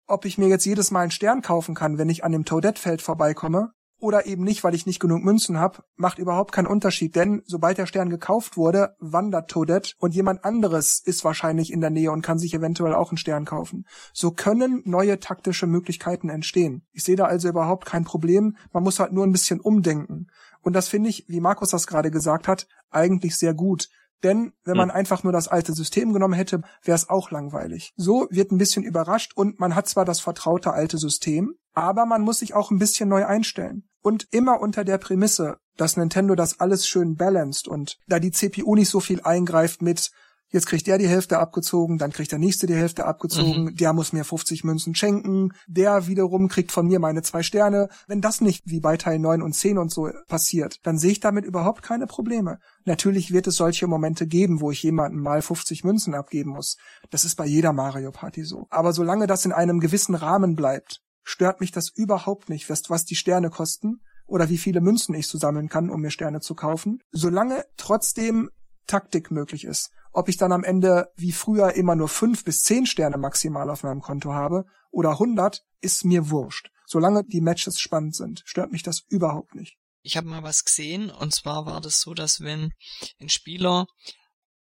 [0.06, 3.00] Ob ich mir jetzt jedes Mal einen Stern kaufen kann, wenn ich an dem Toadette-Feld
[3.00, 3.72] vorbeikomme,
[4.04, 7.78] oder eben nicht, weil ich nicht genug Münzen habe, macht überhaupt keinen Unterschied, denn sobald
[7.78, 12.22] der Stern gekauft wurde, wandert Toadette und jemand anderes ist wahrscheinlich in der Nähe und
[12.22, 13.86] kann sich eventuell auch einen Stern kaufen.
[14.12, 16.86] So können neue taktische Möglichkeiten entstehen.
[16.92, 20.28] Ich sehe da also überhaupt kein Problem, man muss halt nur ein bisschen umdenken.
[20.60, 23.88] Und das finde ich, wie Markus das gerade gesagt hat, eigentlich sehr gut.
[24.22, 24.96] Denn wenn man hm.
[24.96, 27.92] einfach nur das alte System genommen hätte, wäre es auch langweilig.
[27.96, 32.22] So wird ein bisschen überrascht und man hat zwar das vertraute alte System, aber man
[32.22, 33.88] muss sich auch ein bisschen neu einstellen.
[34.00, 38.74] Und immer unter der Prämisse, dass Nintendo das alles schön balanced und da die CPU
[38.74, 40.10] nicht so viel eingreift mit
[40.54, 43.74] Jetzt kriegt der die Hälfte abgezogen, dann kriegt der nächste die Hälfte abgezogen, mhm.
[43.74, 47.88] der muss mir 50 Münzen schenken, der wiederum kriegt von mir meine zwei Sterne.
[48.06, 51.18] Wenn das nicht wie bei Teil 9 und 10 und so passiert, dann sehe ich
[51.18, 52.60] damit überhaupt keine Probleme.
[52.84, 56.76] Natürlich wird es solche Momente geben, wo ich jemandem mal 50 Münzen abgeben muss.
[57.10, 58.68] Das ist bei jeder Mario Party so.
[58.70, 63.16] Aber solange das in einem gewissen Rahmen bleibt, stört mich das überhaupt nicht, was die
[63.16, 67.64] Sterne kosten oder wie viele Münzen ich zusammeln kann, um mir Sterne zu kaufen, solange
[67.76, 68.50] trotzdem
[68.86, 69.90] Taktik möglich ist.
[70.16, 73.82] Ob ich dann am Ende wie früher immer nur fünf bis zehn Sterne maximal auf
[73.82, 76.70] meinem Konto habe oder hundert, ist mir wurscht.
[76.86, 79.76] Solange die Matches spannend sind, stört mich das überhaupt nicht.
[80.02, 82.72] Ich habe mal was gesehen und zwar war das so, dass wenn
[83.20, 83.86] ein Spieler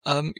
[0.05, 0.33] ähm,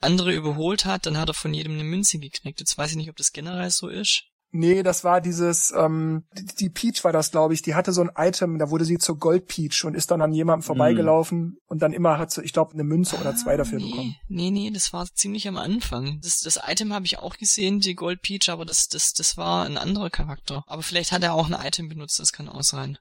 [0.00, 2.60] andere überholt hat, dann hat er von jedem eine Münze geknickt.
[2.60, 4.22] Jetzt weiß ich nicht, ob das generell so ist.
[4.52, 6.24] Nee, das war dieses, ähm,
[6.58, 9.18] die, Peach war das, glaube ich, die hatte so ein Item, da wurde sie zur
[9.18, 11.56] Gold Peach und ist dann an jemandem vorbeigelaufen mm.
[11.68, 13.90] und dann immer hat sie, ich glaube, eine Münze ah, oder zwei dafür nee.
[13.90, 14.16] bekommen.
[14.28, 16.20] Nee, nee, das war ziemlich am Anfang.
[16.22, 19.64] Das, das Item habe ich auch gesehen, die Gold Peach, aber das, das, das war
[19.66, 20.64] ein anderer Charakter.
[20.66, 22.98] Aber vielleicht hat er auch ein Item benutzt, das kann auch sein.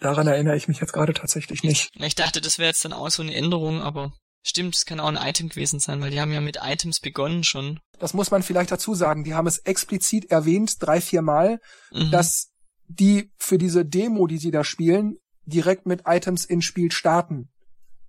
[0.00, 1.90] Daran erinnere ich mich jetzt gerade tatsächlich nicht.
[1.94, 5.08] Ich dachte, das wäre jetzt dann auch so eine Änderung, aber Stimmt, es kann auch
[5.08, 7.80] ein Item gewesen sein, weil die haben ja mit Items begonnen schon.
[7.98, 9.24] Das muss man vielleicht dazu sagen.
[9.24, 11.60] Die haben es explizit erwähnt, drei, vier Mal,
[11.92, 12.10] mhm.
[12.10, 12.50] dass
[12.88, 17.50] die für diese Demo, die sie da spielen, direkt mit Items ins Spiel starten.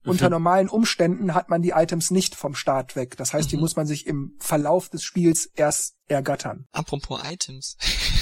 [0.03, 0.11] Mhm.
[0.11, 3.17] Unter normalen Umständen hat man die Items nicht vom Start weg.
[3.17, 3.49] Das heißt, mhm.
[3.49, 6.65] die muss man sich im Verlauf des Spiels erst ergattern.
[6.71, 7.75] Apropos Items.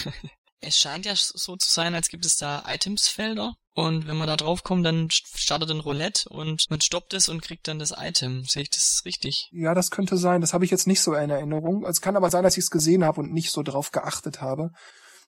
[0.61, 4.35] es scheint ja so zu sein, als gibt es da Itemsfelder und wenn man da
[4.35, 8.43] draufkommt, dann startet ein Roulette und man stoppt es und kriegt dann das Item.
[8.43, 9.49] Sehe ich das richtig?
[9.53, 10.41] Ja, das könnte sein.
[10.41, 11.85] Das habe ich jetzt nicht so in Erinnerung.
[11.85, 14.71] Es kann aber sein, dass ich es gesehen habe und nicht so drauf geachtet habe.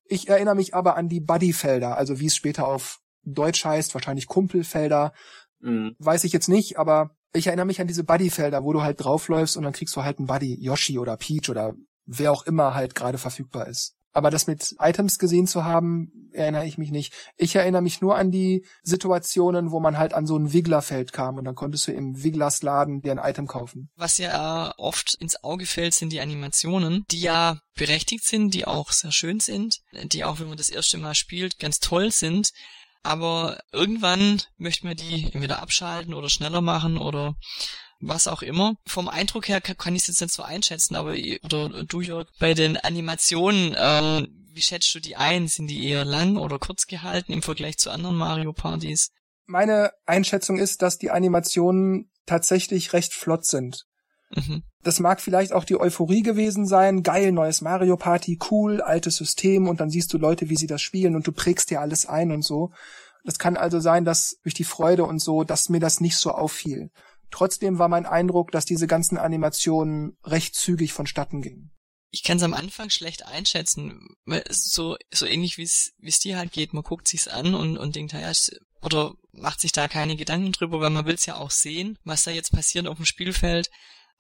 [0.05, 4.27] Ich erinnere mich aber an die Buddyfelder, also wie es später auf Deutsch heißt, wahrscheinlich
[4.27, 5.13] Kumpelfelder.
[5.61, 5.95] Mhm.
[5.99, 9.55] Weiß ich jetzt nicht, aber ich erinnere mich an diese Buddyfelder, wo du halt draufläufst
[9.55, 11.73] und dann kriegst du halt einen Buddy, Yoshi oder Peach oder
[12.05, 13.95] wer auch immer halt gerade verfügbar ist.
[14.13, 17.13] Aber das mit Items gesehen zu haben, erinnere ich mich nicht.
[17.38, 21.38] Ich erinnere mich nur an die Situationen, wo man halt an so ein Wigglerfeld kam
[21.38, 23.89] und dann konntest du im Wigglers Laden dir ein Item kaufen.
[23.95, 28.91] Was ja oft ins Auge fällt, sind die Animationen, die ja berechtigt sind, die auch
[28.91, 32.52] sehr schön sind, die auch, wenn man das erste Mal spielt, ganz toll sind.
[33.04, 37.36] Aber irgendwann möchte man die entweder abschalten oder schneller machen oder
[38.01, 38.75] was auch immer.
[38.85, 42.53] Vom Eindruck her kann ich es jetzt nicht so einschätzen, aber oder du Jörg, bei
[42.53, 45.47] den Animationen, äh, wie schätzt du die ein?
[45.47, 49.11] Sind die eher lang oder kurz gehalten im Vergleich zu anderen Mario Partys?
[49.45, 53.85] Meine Einschätzung ist, dass die Animationen tatsächlich recht flott sind.
[54.35, 54.63] Mhm.
[54.83, 57.03] Das mag vielleicht auch die Euphorie gewesen sein.
[57.03, 60.81] Geil, neues Mario Party, cool, altes System und dann siehst du Leute, wie sie das
[60.81, 62.71] spielen und du prägst dir alles ein und so.
[63.23, 66.31] Das kann also sein, dass durch die Freude und so, dass mir das nicht so
[66.31, 66.89] auffiel.
[67.31, 71.71] Trotzdem war mein Eindruck, dass diese ganzen Animationen recht zügig vonstatten gingen.
[72.13, 74.17] Ich kann es am Anfang schlecht einschätzen,
[74.49, 76.73] so so ähnlich wie es wie es dir halt geht.
[76.73, 78.31] Man guckt sich's an und und denkt, ja,
[78.81, 82.31] oder macht sich da keine Gedanken drüber, weil man will's ja auch sehen, was da
[82.31, 83.69] jetzt passiert auf dem Spielfeld.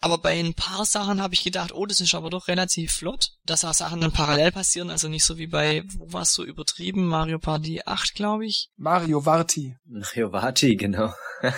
[0.03, 3.33] Aber bei ein paar Sachen habe ich gedacht, oh, das ist aber doch relativ flott,
[3.45, 6.43] dass auch Sachen dann parallel passieren, also nicht so wie bei, wo war es so
[6.43, 8.71] übertrieben, Mario Party 8, glaube ich.
[8.77, 9.77] Mario Varti.
[9.85, 11.13] Mario Varti, genau.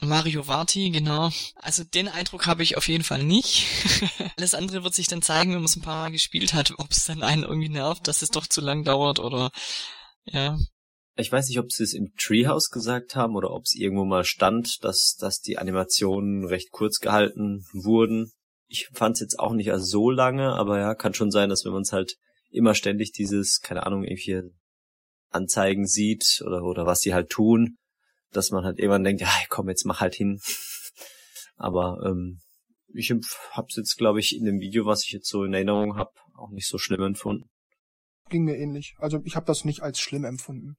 [0.00, 1.30] Mario Varti, genau.
[1.54, 3.66] Also den Eindruck habe ich auf jeden Fall nicht.
[4.36, 6.90] Alles andere wird sich dann zeigen, wenn man es ein paar Mal gespielt hat, ob
[6.90, 9.52] es dann einen irgendwie nervt, dass es doch zu lang dauert oder
[10.24, 10.58] ja.
[11.20, 14.22] Ich weiß nicht, ob sie es im Treehouse gesagt haben oder ob es irgendwo mal
[14.22, 18.30] stand, dass, dass die Animationen recht kurz gehalten wurden.
[18.68, 21.64] Ich fand es jetzt auch nicht als so lange, aber ja, kann schon sein, dass
[21.64, 22.14] wenn man es halt
[22.50, 24.48] immer ständig dieses, keine Ahnung, irgendwie
[25.30, 27.78] Anzeigen sieht oder, oder was die halt tun,
[28.30, 30.38] dass man halt irgendwann denkt, ja, komm, jetzt mach halt hin.
[31.56, 32.38] aber ähm,
[32.94, 33.12] ich
[33.50, 36.50] hab's jetzt, glaube ich, in dem Video, was ich jetzt so in Erinnerung habe, auch
[36.50, 37.48] nicht so schlimm empfunden.
[38.30, 38.94] Ging mir ähnlich.
[38.98, 40.76] Also ich habe das nicht als schlimm empfunden.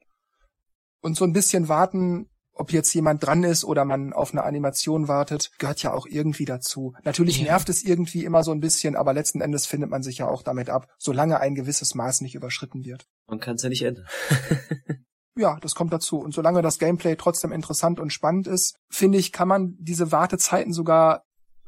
[1.01, 5.07] Und so ein bisschen warten, ob jetzt jemand dran ist oder man auf eine Animation
[5.07, 6.93] wartet, gehört ja auch irgendwie dazu.
[7.03, 7.45] Natürlich ja.
[7.45, 10.43] nervt es irgendwie immer so ein bisschen, aber letzten Endes findet man sich ja auch
[10.43, 13.07] damit ab, solange ein gewisses Maß nicht überschritten wird.
[13.27, 14.05] Man kann es ja nicht ändern.
[15.37, 16.19] ja, das kommt dazu.
[16.19, 20.73] Und solange das Gameplay trotzdem interessant und spannend ist, finde ich, kann man diese Wartezeiten
[20.73, 21.23] sogar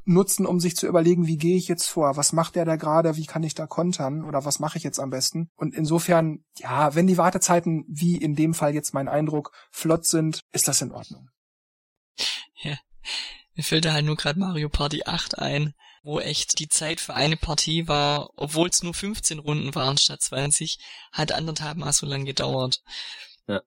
[0.06, 2.18] nutzen, um sich zu überlegen, wie gehe ich jetzt vor?
[2.18, 3.18] Was macht der da gerade?
[3.18, 4.24] Wie kann ich da kontern?
[4.24, 5.50] Oder was mache ich jetzt am besten?
[5.56, 10.42] Und insofern, ja, wenn die Wartezeiten, wie in dem Fall jetzt mein Eindruck, flott sind,
[10.52, 11.30] ist das in Ordnung.
[12.64, 12.78] Ja.
[13.54, 17.14] Mir fällt da halt nur gerade Mario Party 8 ein, wo echt die Zeit für
[17.14, 20.80] eine Partie war, obwohl es nur 15 Runden waren statt 20,
[21.12, 22.82] hat anderthalb Mal so lang gedauert.
[23.48, 23.62] Ja.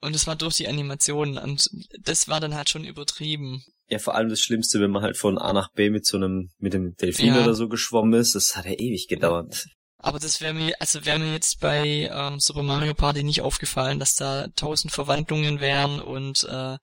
[0.00, 1.70] Und es war durch die Animationen und
[2.00, 3.64] das war dann halt schon übertrieben.
[3.88, 6.50] Ja, vor allem das Schlimmste, wenn man halt von A nach B mit so einem,
[6.58, 7.42] mit dem Delfin ja.
[7.42, 9.66] oder so geschwommen ist, das hat ja ewig gedauert.
[10.00, 13.98] Aber das wäre mir, also wäre mir jetzt bei ähm, Super Mario Party nicht aufgefallen,
[13.98, 16.76] dass da tausend Verwandlungen wären und äh,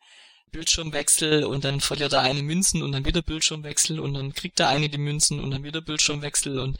[0.51, 4.69] Bildschirmwechsel und dann verliert er eine Münzen und dann wieder Bildschirmwechsel und dann kriegt er
[4.69, 6.77] eine die Münzen und dann wieder Bildschirmwechsel und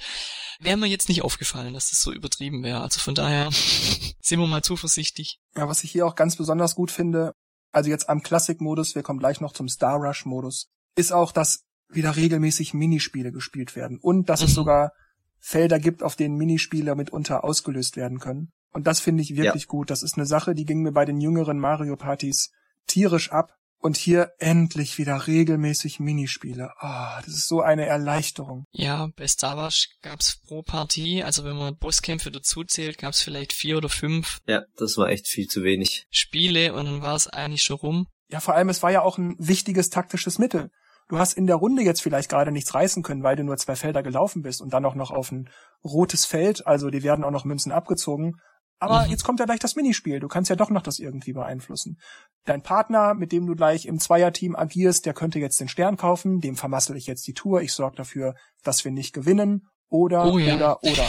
[0.60, 2.82] wäre mir jetzt nicht aufgefallen, dass das so übertrieben wäre.
[2.82, 3.50] Also von daher
[4.22, 5.40] sind wir mal zuversichtlich.
[5.56, 7.34] Ja, was ich hier auch ganz besonders gut finde,
[7.76, 12.16] also jetzt am Classic-Modus, wir kommen gleich noch zum Star Rush-Modus, ist auch, dass wieder
[12.16, 14.48] regelmäßig Minispiele gespielt werden und dass mhm.
[14.48, 14.94] es sogar
[15.40, 18.52] Felder gibt, auf denen Minispiele mitunter ausgelöst werden können.
[18.72, 19.68] Und das finde ich wirklich ja.
[19.68, 19.92] gut.
[19.92, 22.52] Das ist eine Sache, die ging mir bei den jüngeren Mario-Partys
[22.88, 23.58] tierisch ab.
[23.80, 26.72] Und hier endlich wieder regelmäßig Minispiele.
[26.80, 28.66] Ah, oh, das ist so eine Erleichterung.
[28.72, 33.54] Ja, bei Star Wars gab's pro Partie, also wenn man Bosskämpfe dazu zählt, gab's vielleicht
[33.54, 34.40] vier oder fünf.
[34.48, 36.08] Ja, das war echt viel zu wenig.
[36.10, 38.08] Spiele und dann war es eigentlich schon rum.
[38.30, 40.72] Ja, vor allem, es war ja auch ein wichtiges taktisches Mittel.
[41.08, 43.76] Du hast in der Runde jetzt vielleicht gerade nichts reißen können, weil du nur zwei
[43.76, 45.50] Felder gelaufen bist und dann auch noch auf ein
[45.84, 48.38] rotes Feld, also die werden auch noch Münzen abgezogen.
[48.80, 49.12] Aber mhm.
[49.12, 50.20] jetzt kommt ja gleich das Minispiel.
[50.20, 52.00] Du kannst ja doch noch das irgendwie beeinflussen.
[52.44, 56.42] Dein Partner, mit dem du gleich im Zweierteam agierst, der könnte jetzt den Stern kaufen,
[56.42, 59.68] dem vermassel ich jetzt die Tour, ich sorge dafür, dass wir nicht gewinnen.
[59.88, 60.56] Oder, oh, ja.
[60.56, 61.08] oder, oder.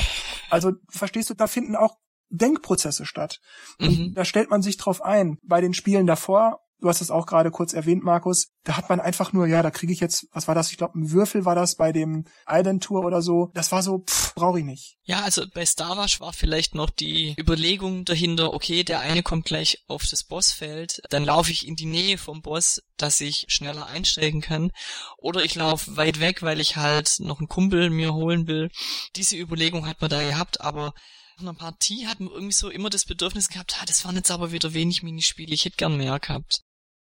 [0.50, 1.96] Also, verstehst du, da finden auch
[2.28, 3.40] Denkprozesse statt.
[3.80, 4.14] Und mhm.
[4.14, 5.38] da stellt man sich drauf ein.
[5.42, 9.00] Bei den Spielen davor du hast es auch gerade kurz erwähnt, Markus, da hat man
[9.00, 10.70] einfach nur, ja, da kriege ich jetzt, was war das?
[10.70, 13.50] Ich glaube, ein Würfel war das bei dem Island Tour oder so.
[13.54, 14.98] Das war so, pff, brauche ich nicht.
[15.04, 19.46] Ja, also bei Star Wars war vielleicht noch die Überlegung dahinter, okay, der eine kommt
[19.46, 23.86] gleich auf das Bossfeld, dann laufe ich in die Nähe vom Boss, dass ich schneller
[23.86, 24.72] einsteigen kann.
[25.18, 28.70] Oder ich laufe weit weg, weil ich halt noch einen Kumpel mir holen will.
[29.16, 30.92] Diese Überlegung hat man da gehabt, aber
[31.40, 34.52] einer Partie hat man irgendwie so immer das Bedürfnis gehabt, ah, das waren jetzt aber
[34.52, 36.62] wieder wenig Minispiele, ich hätte gern mehr gehabt.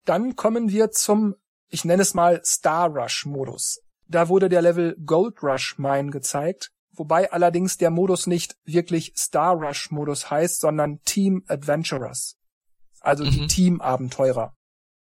[0.06, 1.36] Dann kommen wir zum,
[1.70, 3.80] ich nenne es mal Star Rush Modus.
[4.08, 9.54] Da wurde der Level Gold Rush Mine gezeigt, wobei allerdings der Modus nicht wirklich Star
[9.56, 12.38] Rush Modus heißt, sondern Team Adventurers.
[13.00, 13.32] Also mhm.
[13.32, 14.54] die Teamabenteurer.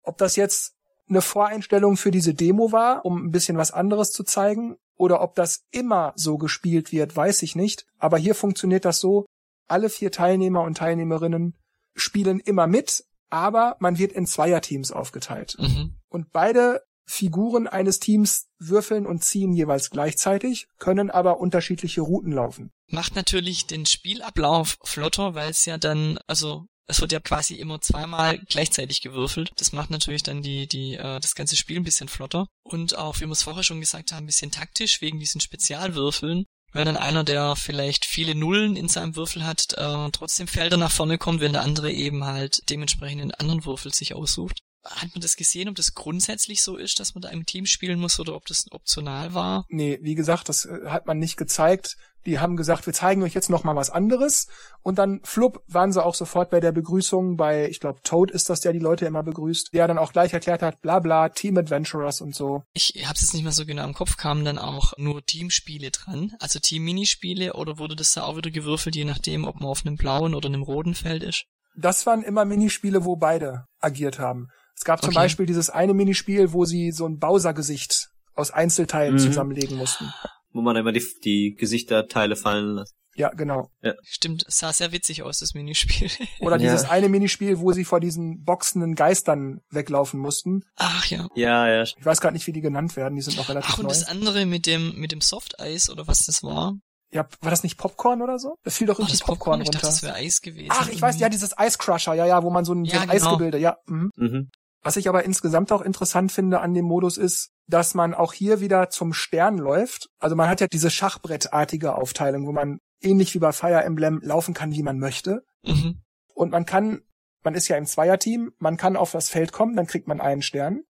[0.04, 0.76] Ob das jetzt
[1.10, 5.36] eine Voreinstellung für diese Demo war, um ein bisschen was anderes zu zeigen, oder ob
[5.36, 7.86] das immer so gespielt wird, weiß ich nicht.
[7.98, 9.26] Aber hier funktioniert das so,
[9.68, 11.58] alle vier Teilnehmer und Teilnehmerinnen
[11.96, 15.56] spielen immer mit, aber man wird in Zweierteams aufgeteilt.
[15.60, 15.98] Mhm.
[16.10, 22.72] Und beide Figuren eines Teams würfeln und ziehen jeweils gleichzeitig, können aber unterschiedliche Routen laufen.
[22.88, 27.82] Macht natürlich den Spielablauf flotter, weil es ja dann, also es wird ja quasi immer
[27.82, 29.52] zweimal gleichzeitig gewürfelt.
[29.58, 32.48] Das macht natürlich dann die, die, äh, das ganze Spiel ein bisschen flotter.
[32.64, 36.46] Und auch, wie wir es vorher schon gesagt haben, ein bisschen taktisch wegen diesen Spezialwürfeln.
[36.74, 40.92] Weil dann einer, der vielleicht viele Nullen in seinem Würfel hat, äh, trotzdem Felder nach
[40.92, 44.60] vorne kommt, wenn der andere eben halt dementsprechend einen anderen Würfel sich aussucht.
[44.86, 48.00] Hat man das gesehen, ob das grundsätzlich so ist, dass man da im Team spielen
[48.00, 49.66] muss oder ob das optional war?
[49.70, 51.96] Nee, wie gesagt, das äh, hat man nicht gezeigt.
[52.26, 54.48] Die haben gesagt, wir zeigen euch jetzt noch mal was anderes.
[54.82, 58.50] Und dann flupp waren sie auch sofort bei der Begrüßung bei, ich glaube, Toad ist
[58.50, 61.58] das, der die Leute immer begrüßt, der dann auch gleich erklärt hat, bla bla, Team
[61.58, 62.64] Adventurers und so.
[62.74, 66.34] Ich hab's jetzt nicht mehr so genau im Kopf, kamen dann auch nur Teamspiele dran,
[66.40, 69.96] also Team-Minispiele, oder wurde das da auch wieder gewürfelt, je nachdem, ob man auf einem
[69.96, 71.46] blauen oder einem roten Feld ist?
[71.76, 74.50] Das waren immer Minispiele, wo beide agiert haben.
[74.76, 75.20] Es gab zum okay.
[75.20, 79.20] Beispiel dieses eine Minispiel, wo sie so ein Bowser-Gesicht aus Einzelteilen mhm.
[79.20, 80.12] zusammenlegen mussten
[80.54, 82.96] wo man immer die, die Gesichterteile fallen lässt.
[83.16, 83.70] Ja, genau.
[83.84, 83.94] Ja.
[84.02, 86.10] Stimmt, es sah sehr witzig aus, das Minispiel.
[86.40, 86.90] Oder dieses ja.
[86.90, 90.64] eine Minispiel, wo sie vor diesen boxenden Geistern weglaufen mussten.
[90.78, 91.28] Ach ja.
[91.36, 91.84] Ja, ja.
[91.84, 93.90] Ich weiß gerade nicht, wie die genannt werden, die sind noch relativ Ach, und neu.
[93.90, 96.74] das andere mit dem, mit dem Softeis oder was das war?
[97.12, 98.56] Ja, war das nicht Popcorn oder so?
[98.64, 99.80] Das fiel doch irgendwie Popcorn, Popcorn ich runter.
[99.80, 100.72] Dachte, das wäre Eis gewesen.
[100.72, 103.00] Ach, ich weiß, ja, dieses Ice Crusher, ja, ja, wo man so ein, ja, so
[103.02, 103.14] ein genau.
[103.14, 103.78] Eisgebilde, ja.
[103.86, 104.10] Mhm.
[104.16, 104.50] Mhm.
[104.84, 108.60] Was ich aber insgesamt auch interessant finde an dem Modus ist, dass man auch hier
[108.60, 110.10] wieder zum Stern läuft.
[110.20, 114.54] Also man hat ja diese Schachbrettartige Aufteilung, wo man ähnlich wie bei Fire Emblem laufen
[114.54, 115.44] kann, wie man möchte.
[115.64, 116.02] Mhm.
[116.34, 117.02] Und man kann,
[117.44, 120.42] man ist ja im Zweierteam, man kann auf das Feld kommen, dann kriegt man einen
[120.42, 120.82] Stern.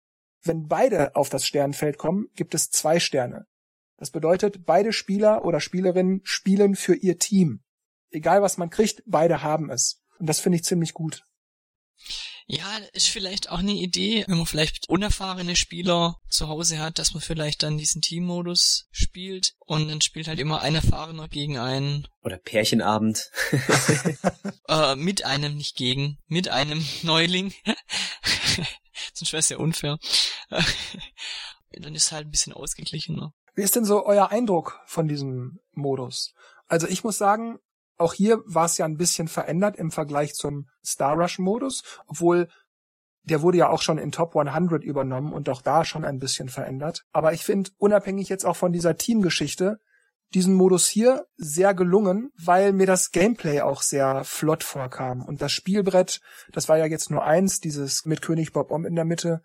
[0.43, 3.47] Wenn beide auf das Sternfeld kommen, gibt es zwei Sterne.
[3.99, 7.61] Das bedeutet, beide Spieler oder Spielerinnen spielen für ihr Team.
[8.11, 10.03] Egal was man kriegt, beide haben es.
[10.19, 11.23] Und das finde ich ziemlich gut.
[12.53, 17.15] Ja, ist vielleicht auch eine Idee, wenn man vielleicht unerfahrene Spieler zu Hause hat, dass
[17.15, 22.07] man vielleicht dann diesen Teammodus spielt und dann spielt halt immer ein Erfahrener gegen einen.
[22.23, 23.31] Oder Pärchenabend.
[24.69, 27.55] äh, mit einem, nicht gegen, mit einem Neuling.
[29.15, 29.99] Sonst wäre es ja unfair.
[31.71, 33.33] dann ist halt ein bisschen ausgeglichener.
[33.55, 36.35] Wie ist denn so euer Eindruck von diesem Modus?
[36.67, 37.61] Also ich muss sagen,
[38.03, 42.49] auch hier war es ja ein bisschen verändert im Vergleich zum Star Rush Modus, obwohl
[43.25, 46.49] der wurde ja auch schon in Top 100 übernommen und auch da schon ein bisschen
[46.49, 47.05] verändert.
[47.13, 49.79] Aber ich finde, unabhängig jetzt auch von dieser Teamgeschichte,
[50.35, 55.23] diesen Modus hier sehr gelungen, weil mir das Gameplay auch sehr flott vorkam.
[55.23, 56.21] Und das Spielbrett,
[56.53, 59.43] das war ja jetzt nur eins, dieses mit König Bob Om in der Mitte,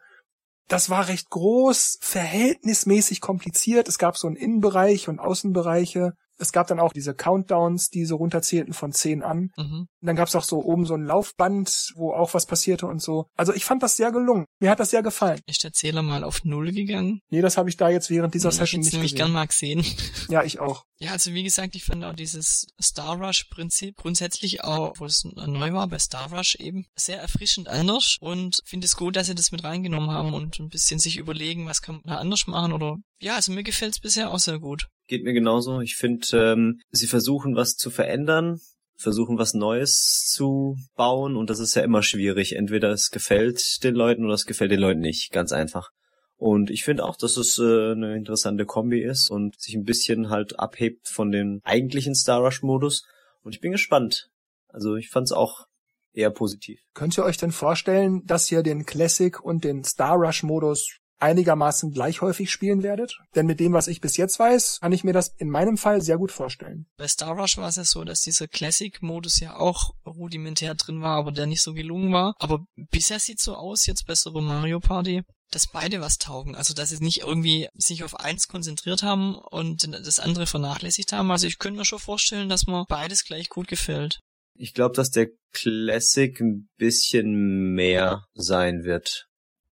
[0.68, 3.88] das war recht groß, verhältnismäßig kompliziert.
[3.88, 8.18] Es gab so einen Innenbereich und Außenbereiche es gab dann auch diese Countdowns, die so
[8.18, 9.52] runterzählten von 10 an.
[9.58, 9.88] Mhm.
[10.02, 13.02] Und dann gab es auch so oben so ein Laufband, wo auch was passierte und
[13.02, 13.28] so.
[13.36, 14.46] Also ich fand das sehr gelungen.
[14.60, 15.42] Mir hat das sehr gefallen.
[15.48, 17.22] Ist der Zähler mal auf Null gegangen?
[17.30, 19.26] Nee, das habe ich da jetzt während dieser ich Session nicht nämlich gesehen.
[19.26, 19.84] gern mal sehen.
[20.30, 20.84] Ja, ich auch.
[21.00, 25.24] Ja, also wie gesagt, ich fand auch dieses Star Rush Prinzip grundsätzlich auch, wo es
[25.24, 29.36] neu war bei Star Rush eben, sehr erfrischend anders und finde es gut, dass sie
[29.36, 32.74] das mit reingenommen haben und ein bisschen sich überlegen, was kann man da anders machen
[32.74, 34.88] oder ja, also mir gefällt es bisher auch sehr gut.
[35.08, 35.82] Geht mir genauso.
[35.82, 38.60] Ich finde, ähm, sie versuchen was zu verändern,
[38.96, 42.56] versuchen was Neues zu bauen und das ist ja immer schwierig.
[42.56, 45.32] Entweder es gefällt den Leuten oder es gefällt den Leuten nicht.
[45.32, 45.92] Ganz einfach.
[46.36, 50.30] Und ich finde auch, dass es äh, eine interessante Kombi ist und sich ein bisschen
[50.30, 53.08] halt abhebt von dem eigentlichen Star Rush Modus.
[53.42, 54.30] Und ich bin gespannt.
[54.68, 55.66] Also ich fand es auch
[56.14, 56.80] eher positiv.
[56.94, 61.92] Könnt ihr euch denn vorstellen, dass ihr den Classic und den Star Rush Modus einigermaßen
[61.92, 63.20] gleich häufig spielen werdet.
[63.36, 66.02] Denn mit dem, was ich bis jetzt weiß, kann ich mir das in meinem Fall
[66.02, 66.88] sehr gut vorstellen.
[66.98, 71.18] Bei Star Rush war es ja so, dass dieser Classic-Modus ja auch rudimentär drin war,
[71.18, 72.36] aber der nicht so gelungen war.
[72.40, 76.56] Aber bisher sieht so aus, jetzt bei Super Mario Party, dass beide was taugen.
[76.56, 81.32] Also dass sie nicht irgendwie sich auf eins konzentriert haben und das andere vernachlässigt haben.
[81.32, 84.20] Also ich könnte mir schon vorstellen, dass mir beides gleich gut gefällt.
[84.60, 89.28] Ich glaube, dass der Classic ein bisschen mehr sein wird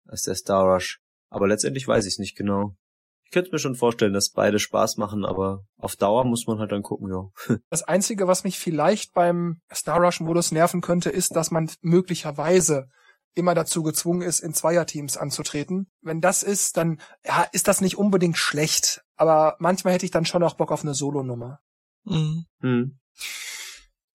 [0.07, 1.01] als der Star Rush.
[1.31, 2.74] Aber letztendlich weiß ich es nicht genau.
[3.24, 6.72] Ich könnte mir schon vorstellen, dass beide Spaß machen, aber auf Dauer muss man halt
[6.72, 7.57] dann gucken, ja.
[7.70, 12.89] Das Einzige, was mich vielleicht beim Star Rush-Modus nerven könnte, ist, dass man möglicherweise
[13.35, 15.91] immer dazu gezwungen ist, in Zweierteams anzutreten.
[16.01, 19.05] Wenn das ist, dann ja, ist das nicht unbedingt schlecht.
[19.16, 21.61] Aber manchmal hätte ich dann schon auch Bock auf eine Solo-Nummer.
[22.05, 22.47] Mhm.
[22.61, 22.99] Mhm.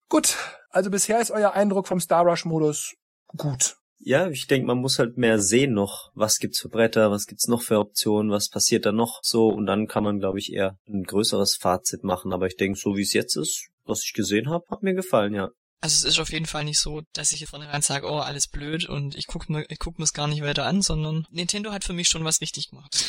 [0.10, 0.38] Gut,
[0.70, 2.96] also bisher ist euer Eindruck vom Star Rush-Modus
[3.28, 3.78] gut.
[4.06, 7.48] Ja, ich denke, man muss halt mehr sehen noch, was gibt's für Bretter, was gibt's
[7.48, 10.78] noch für Optionen, was passiert da noch so und dann kann man, glaube ich, eher
[10.88, 12.34] ein größeres Fazit machen.
[12.34, 15.34] Aber ich denke, so wie es jetzt ist, was ich gesehen habe, hat mir gefallen,
[15.34, 15.50] ja.
[15.80, 18.48] Also es ist auf jeden Fall nicht so, dass ich jetzt vornherein sage, oh, alles
[18.48, 21.86] blöd und ich guck mir, ich guck mir's gar nicht weiter an, sondern Nintendo hat
[21.86, 23.06] für mich schon was richtig gemacht.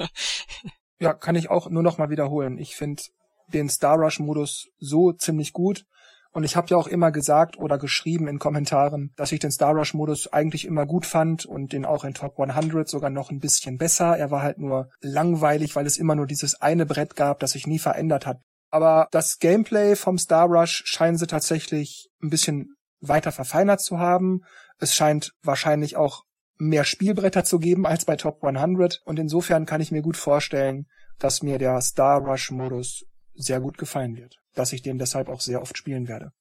[1.00, 2.58] ja, kann ich auch nur noch mal wiederholen.
[2.58, 3.02] Ich finde
[3.52, 5.84] den Star Rush Modus so ziemlich gut.
[6.38, 9.72] Und ich habe ja auch immer gesagt oder geschrieben in Kommentaren, dass ich den Star
[9.72, 13.40] Rush Modus eigentlich immer gut fand und den auch in Top 100 sogar noch ein
[13.40, 14.16] bisschen besser.
[14.16, 17.66] Er war halt nur langweilig, weil es immer nur dieses eine Brett gab, das sich
[17.66, 18.38] nie verändert hat.
[18.70, 24.42] Aber das Gameplay vom Star Rush scheinen sie tatsächlich ein bisschen weiter verfeinert zu haben.
[24.78, 26.22] Es scheint wahrscheinlich auch
[26.56, 30.86] mehr Spielbretter zu geben als bei Top 100 und insofern kann ich mir gut vorstellen,
[31.18, 33.07] dass mir der Star Rush Modus
[33.38, 36.32] sehr gut gefallen wird, dass ich den deshalb auch sehr oft spielen werde.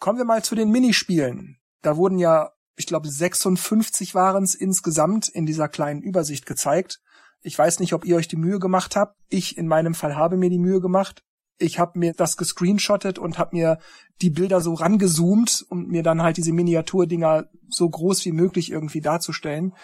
[0.00, 1.58] Kommen wir mal zu den Minispielen.
[1.80, 7.00] Da wurden ja, ich glaube, 56 waren es insgesamt in dieser kleinen Übersicht gezeigt.
[7.40, 9.16] Ich weiß nicht, ob ihr euch die Mühe gemacht habt.
[9.28, 11.23] Ich in meinem Fall habe mir die Mühe gemacht
[11.58, 13.78] ich habe mir das gescreenshottet und habe mir
[14.20, 19.00] die Bilder so rangezoomt und mir dann halt diese Miniaturdinger so groß wie möglich irgendwie
[19.00, 19.74] darzustellen,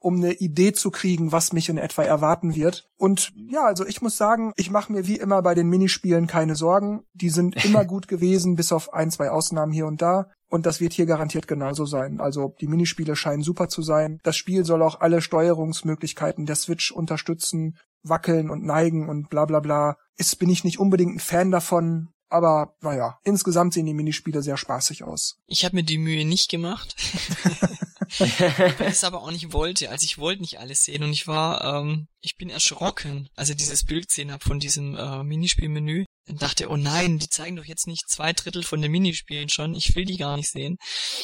[0.00, 2.88] um eine Idee zu kriegen, was mich in etwa erwarten wird.
[2.96, 6.54] Und ja, also ich muss sagen, ich mache mir wie immer bei den Minispielen keine
[6.54, 7.02] Sorgen.
[7.14, 10.30] Die sind immer gut gewesen, bis auf ein, zwei Ausnahmen hier und da.
[10.48, 12.20] Und das wird hier garantiert genauso sein.
[12.20, 14.18] Also die Minispiele scheinen super zu sein.
[14.24, 19.60] Das Spiel soll auch alle Steuerungsmöglichkeiten der Switch unterstützen wackeln und neigen und bla bla
[19.60, 19.96] bla.
[20.16, 24.56] Ist, bin ich nicht unbedingt ein Fan davon, aber naja, insgesamt sehen die Minispiele sehr
[24.56, 25.38] spaßig aus.
[25.46, 26.94] Ich habe mir die Mühe nicht gemacht.
[28.18, 29.90] weil ich es aber auch nicht wollte.
[29.90, 33.56] Also ich wollte nicht alles sehen und ich war, ähm, ich bin erschrocken, als ich
[33.56, 36.04] dieses Bild gesehen habe von diesem äh, Minispielmenü.
[36.30, 39.74] Dann dachte, oh nein, die zeigen doch jetzt nicht zwei Drittel von den Minispielen schon.
[39.74, 40.76] Ich will die gar nicht sehen.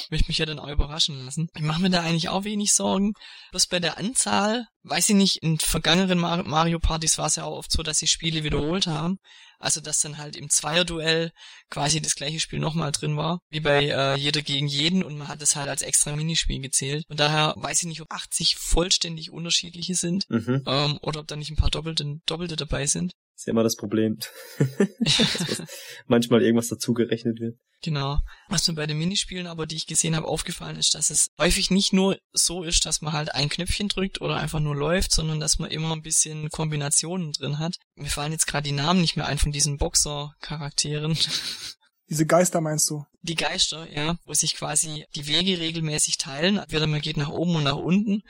[0.02, 1.48] Ich möchte mich ja dann auch überraschen lassen.
[1.54, 3.12] Ich mache mir da eigentlich auch wenig Sorgen.
[3.52, 7.57] Bloß bei der Anzahl, weiß ich nicht, in vergangenen Mario Partys war es ja auch
[7.57, 9.18] oft so, dass sie Spiele wiederholt haben.
[9.61, 11.30] Also dass dann halt im Zweierduell
[11.70, 15.28] quasi das gleiche Spiel nochmal drin war, wie bei äh, jeder gegen jeden und man
[15.28, 17.04] hat es halt als extra Minispiel gezählt.
[17.09, 20.62] Und daher weiß ich nicht, ob 80 vollständig unterschiedliche sind mhm.
[20.66, 23.12] ähm, oder ob da nicht ein paar Doppelte, Doppelte dabei sind.
[23.37, 24.18] Das ist ja immer das Problem.
[26.07, 27.59] manchmal irgendwas dazugerechnet wird.
[27.82, 28.18] Genau.
[28.49, 31.70] Was mir bei den Minispielen aber, die ich gesehen habe, aufgefallen ist, dass es häufig
[31.70, 35.39] nicht nur so ist, dass man halt ein Knöpfchen drückt oder einfach nur läuft, sondern
[35.39, 37.76] dass man immer ein bisschen Kombinationen drin hat.
[37.95, 41.18] Mir fallen jetzt gerade die Namen nicht mehr ein von diesen Boxer-Charakteren.
[42.09, 43.05] Diese Geister meinst du?
[43.22, 46.57] Die Geister, ja, wo sich quasi die Wege regelmäßig teilen.
[46.57, 48.22] Entweder man geht nach oben und nach unten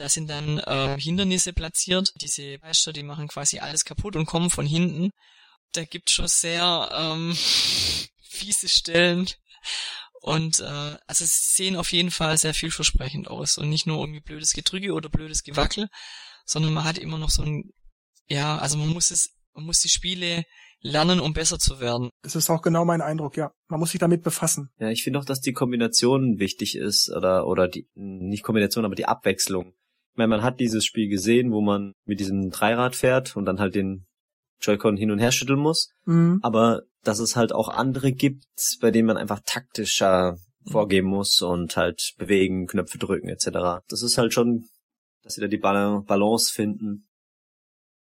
[0.00, 2.14] da sind dann äh, Hindernisse platziert.
[2.22, 5.10] Diese Geister, die machen quasi alles kaputt und kommen von hinten.
[5.72, 7.36] Da gibt schon sehr ähm,
[8.22, 9.28] fiese Stellen.
[10.22, 13.58] Und äh, also sie sehen auf jeden Fall sehr vielversprechend aus.
[13.58, 15.88] Und nicht nur irgendwie blödes Gedrücke oder blödes Gewackel,
[16.46, 17.70] sondern man hat immer noch so ein,
[18.26, 20.44] ja, also man muss es, man muss die Spiele
[20.80, 22.08] lernen, um besser zu werden.
[22.22, 23.52] Das ist auch genau mein Eindruck, ja.
[23.68, 24.70] Man muss sich damit befassen.
[24.78, 28.94] Ja, ich finde auch, dass die Kombination wichtig ist, oder, oder die, nicht Kombination, aber
[28.94, 29.74] die Abwechslung.
[30.14, 33.74] Meine, man hat dieses Spiel gesehen, wo man mit diesem Dreirad fährt und dann halt
[33.74, 34.06] den
[34.60, 35.90] Joy-Con hin und her schütteln muss.
[36.04, 36.40] Mhm.
[36.42, 38.44] Aber dass es halt auch andere gibt,
[38.80, 40.36] bei denen man einfach taktischer
[40.66, 43.82] vorgeben muss und halt bewegen, Knöpfe drücken etc.
[43.88, 44.68] Das ist halt schon,
[45.22, 47.08] dass sie da die Balance finden.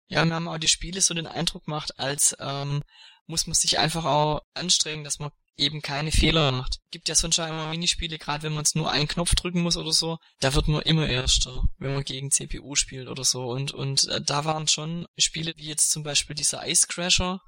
[0.07, 2.81] Ja, wir haben auch die Spiele so den Eindruck gemacht, als ähm,
[3.27, 5.31] muss man sich einfach auch anstrengen, dass man
[5.61, 6.79] eben keine Fehler macht.
[6.91, 9.93] Gibt ja sonst immer Minispiele, gerade wenn man es nur einen Knopf drücken muss oder
[9.93, 13.45] so, da wird man immer Erster, wenn man gegen CPU spielt oder so.
[13.45, 17.39] Und, und äh, da waren schon Spiele wie jetzt zum Beispiel dieser Ice Crasher,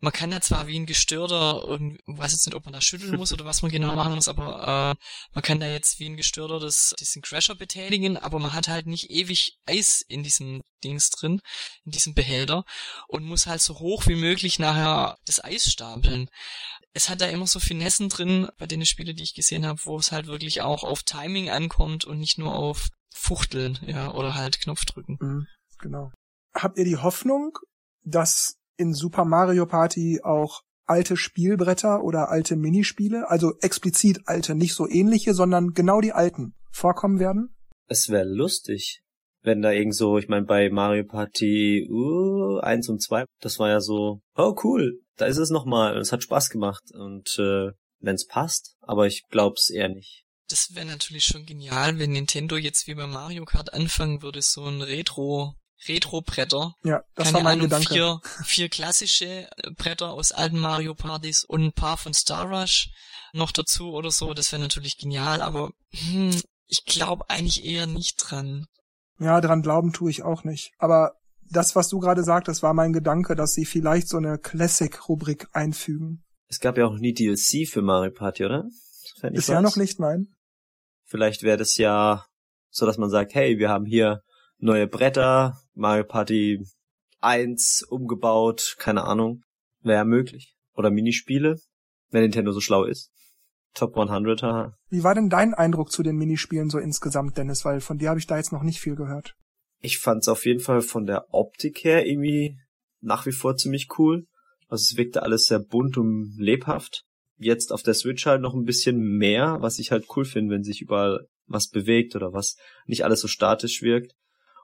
[0.00, 3.16] man kann ja zwar wie ein Gestörter, und weiß jetzt nicht, ob man da schütteln
[3.16, 5.04] muss oder was man genau machen muss, aber äh,
[5.34, 8.86] man kann da jetzt wie ein Gestörter das, diesen Crasher betätigen, aber man hat halt
[8.86, 11.40] nicht ewig Eis in diesem Dings drin,
[11.84, 12.64] in diesem Behälter
[13.08, 16.28] und muss halt so hoch wie möglich nachher das Eis stapeln.
[16.94, 19.96] Es hat da immer so Finessen drin bei den Spielen, die ich gesehen habe, wo
[19.98, 24.60] es halt wirklich auch auf Timing ankommt und nicht nur auf Fuchteln, ja, oder halt
[24.60, 25.18] Knopfdrücken.
[25.20, 25.46] Mhm,
[25.78, 26.10] genau.
[26.54, 27.58] Habt ihr die Hoffnung,
[28.02, 34.74] dass in Super Mario Party auch alte Spielbretter oder alte Minispiele, also explizit alte, nicht
[34.74, 37.54] so ähnliche, sondern genau die alten vorkommen werden?
[37.86, 39.02] Es wäre lustig,
[39.42, 43.68] wenn da irgend so, ich meine, bei Mario Party uh, 1 und 2, das war
[43.68, 48.14] ja so, oh cool, da ist es nochmal, es hat Spaß gemacht und äh, wenn
[48.14, 50.24] es passt, aber ich glaub's eher nicht.
[50.48, 54.64] Das wäre natürlich schon genial, wenn Nintendo jetzt wie bei Mario Kart anfangen würde, so
[54.64, 55.54] ein Retro
[55.86, 56.74] Retro-Bretter.
[56.82, 57.88] Ja, das Keine war mein Ahnung, Gedanke.
[57.88, 62.90] Vier, vier klassische äh, Bretter aus alten Mario Partys und ein paar von Star Rush
[63.32, 64.34] noch dazu oder so.
[64.34, 68.66] Das wäre natürlich genial, aber hm, ich glaube eigentlich eher nicht dran.
[69.20, 70.72] Ja, dran glauben tue ich auch nicht.
[70.78, 71.12] Aber
[71.50, 76.24] das, was du gerade sagtest, war mein Gedanke, dass sie vielleicht so eine Classic-Rubrik einfügen.
[76.48, 78.64] Es gab ja auch nie DLC für Mario Party, oder?
[79.32, 80.28] Ist ja noch nicht, nein.
[81.04, 82.24] Vielleicht wäre das ja
[82.70, 84.22] so, dass man sagt, hey, wir haben hier
[84.58, 86.64] neue Bretter, Mario Party
[87.20, 89.42] 1 umgebaut, keine Ahnung.
[89.80, 90.54] Wäre möglich.
[90.74, 91.58] Oder Minispiele,
[92.10, 93.10] wenn Nintendo so schlau ist.
[93.74, 94.76] Top 100, haha.
[94.88, 97.64] Wie war denn dein Eindruck zu den Minispielen so insgesamt, Dennis?
[97.64, 99.34] Weil von dir habe ich da jetzt noch nicht viel gehört.
[99.80, 102.58] Ich fand's auf jeden Fall von der Optik her irgendwie
[103.00, 104.26] nach wie vor ziemlich cool.
[104.68, 107.04] Also es wirkte alles sehr bunt und lebhaft.
[107.36, 110.64] Jetzt auf der Switch halt noch ein bisschen mehr, was ich halt cool finde, wenn
[110.64, 112.56] sich überall was bewegt oder was
[112.86, 114.12] nicht alles so statisch wirkt.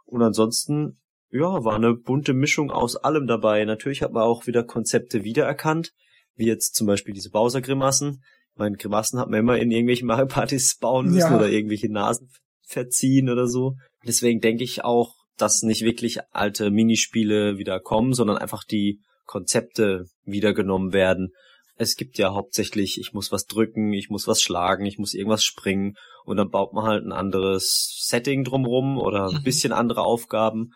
[0.05, 0.99] Und ansonsten,
[1.31, 3.65] ja, war eine bunte Mischung aus allem dabei.
[3.65, 5.93] Natürlich hat man auch wieder Konzepte wiedererkannt,
[6.35, 8.23] wie jetzt zum Beispiel diese Bowser-Grimassen.
[8.53, 11.37] Ich meine, Grimassen hat man immer in irgendwelchen Mario-Partys bauen müssen Ja.
[11.37, 12.29] oder irgendwelche Nasen
[12.67, 13.77] verziehen oder so.
[14.07, 20.05] Deswegen denke ich auch, dass nicht wirklich alte Minispiele wieder kommen, sondern einfach die Konzepte
[20.25, 21.31] wiedergenommen werden.
[21.77, 25.43] Es gibt ja hauptsächlich, ich muss was drücken, ich muss was schlagen, ich muss irgendwas
[25.43, 25.95] springen
[26.25, 29.43] und dann baut man halt ein anderes Setting drumrum oder ein Mhm.
[29.43, 30.71] bisschen andere Aufgaben.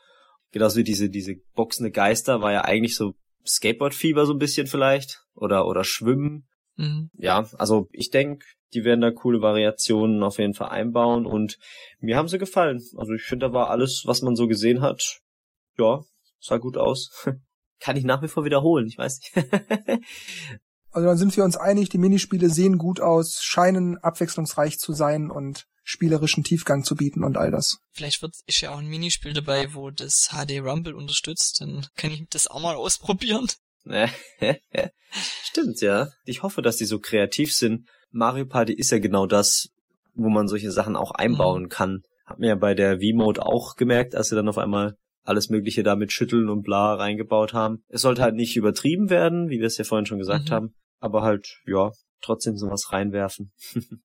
[0.50, 3.12] Genauso wie diese, diese boxende Geister war ja eigentlich so
[3.46, 6.48] Skateboard-Fieber so ein bisschen vielleicht oder, oder Schwimmen
[6.78, 7.10] Mhm.
[7.14, 11.58] ja, also ich denke, die werden da coole Variationen auf jeden Fall einbauen und
[12.00, 12.80] mir haben sie gefallen.
[12.96, 15.20] Also ich finde, da war alles, was man so gesehen hat,
[15.76, 16.02] ja,
[16.40, 17.10] sah gut aus.
[17.80, 19.46] Kann ich nach wie vor wiederholen, ich weiß nicht.
[20.90, 25.30] Also dann sind wir uns einig, die Minispiele sehen gut aus, scheinen abwechslungsreich zu sein
[25.30, 27.78] und spielerischen Tiefgang zu bieten und all das.
[27.92, 31.60] Vielleicht wird, ist ja auch ein Minispiel dabei, wo das HD Rumble unterstützt.
[31.60, 33.48] Dann kann ich das auch mal ausprobieren.
[35.42, 36.08] Stimmt, ja.
[36.24, 37.88] Ich hoffe, dass die so kreativ sind.
[38.10, 39.68] Mario Party ist ja genau das,
[40.14, 42.02] wo man solche Sachen auch einbauen kann.
[42.26, 45.82] Hat mir ja bei der V-Mode auch gemerkt, als sie dann auf einmal alles Mögliche
[45.82, 47.82] da mit Schütteln und bla reingebaut haben.
[47.88, 50.54] Es sollte halt nicht übertrieben werden, wie wir es ja vorhin schon gesagt Mhm.
[50.54, 51.90] haben, aber halt, ja,
[52.22, 53.52] trotzdem sowas reinwerfen.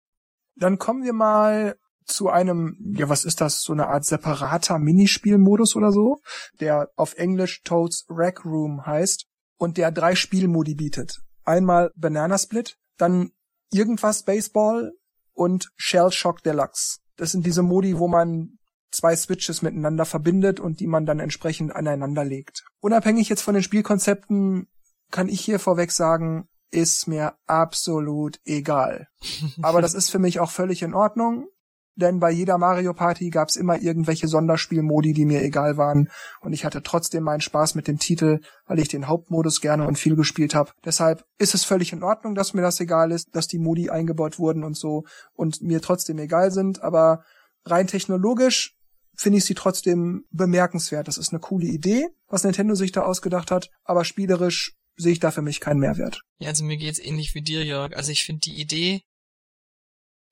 [0.56, 1.76] Dann kommen wir mal
[2.06, 6.18] zu einem, ja, was ist das, so eine Art separater Minispielmodus oder so,
[6.60, 9.26] der auf Englisch Toads Rec Room heißt
[9.64, 11.22] und der drei Spielmodi bietet.
[11.46, 13.32] Einmal Banana Split, dann
[13.72, 14.92] irgendwas Baseball
[15.34, 17.00] und Shell Shock Deluxe.
[17.16, 18.60] Das sind diese Modi, wo man
[18.92, 22.66] zwei Switches miteinander verbindet und die man dann entsprechend aneinander legt.
[22.82, 24.68] Unabhängig jetzt von den Spielkonzepten
[25.12, 29.08] kann ich hier vorweg sagen, ist mir absolut egal.
[29.62, 31.48] Aber das ist für mich auch völlig in Ordnung,
[31.96, 36.10] denn bei jeder Mario Party gab's immer irgendwelche Sonderspielmodi, die mir egal waren
[36.42, 39.98] und ich hatte trotzdem meinen Spaß mit dem Titel, weil ich den Hauptmodus gerne und
[39.98, 40.72] viel gespielt habe.
[40.84, 44.40] Deshalb ist es völlig in Ordnung, dass mir das egal ist, dass die Modi eingebaut
[44.40, 47.24] wurden und so und mir trotzdem egal sind, aber
[47.66, 48.76] rein technologisch
[49.16, 51.08] finde ich sie trotzdem bemerkenswert.
[51.08, 55.20] Das ist eine coole Idee, was Nintendo sich da ausgedacht hat, aber spielerisch sehe ich
[55.20, 56.22] da für mich keinen Mehrwert.
[56.40, 57.96] Ja, also mir geht's ähnlich wie dir, Jörg.
[57.96, 59.02] Also ich finde die Idee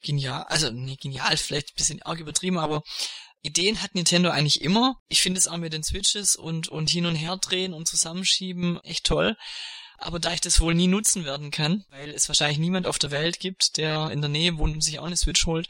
[0.01, 0.43] genial.
[0.43, 2.83] Also, nee, genial vielleicht ein bisschen arg übertrieben, aber
[3.41, 4.95] Ideen hat Nintendo eigentlich immer.
[5.07, 8.79] Ich finde es auch mit den Switches und, und hin und her drehen und zusammenschieben
[8.83, 9.35] echt toll.
[9.97, 13.11] Aber da ich das wohl nie nutzen werden kann, weil es wahrscheinlich niemand auf der
[13.11, 15.67] Welt gibt, der in der Nähe wohnt und sich auch eine Switch holt,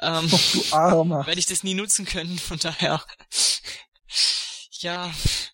[0.00, 1.26] ähm, Du Armer.
[1.26, 2.38] werde ich das nie nutzen können.
[2.38, 3.02] Von daher,
[4.80, 5.10] ja,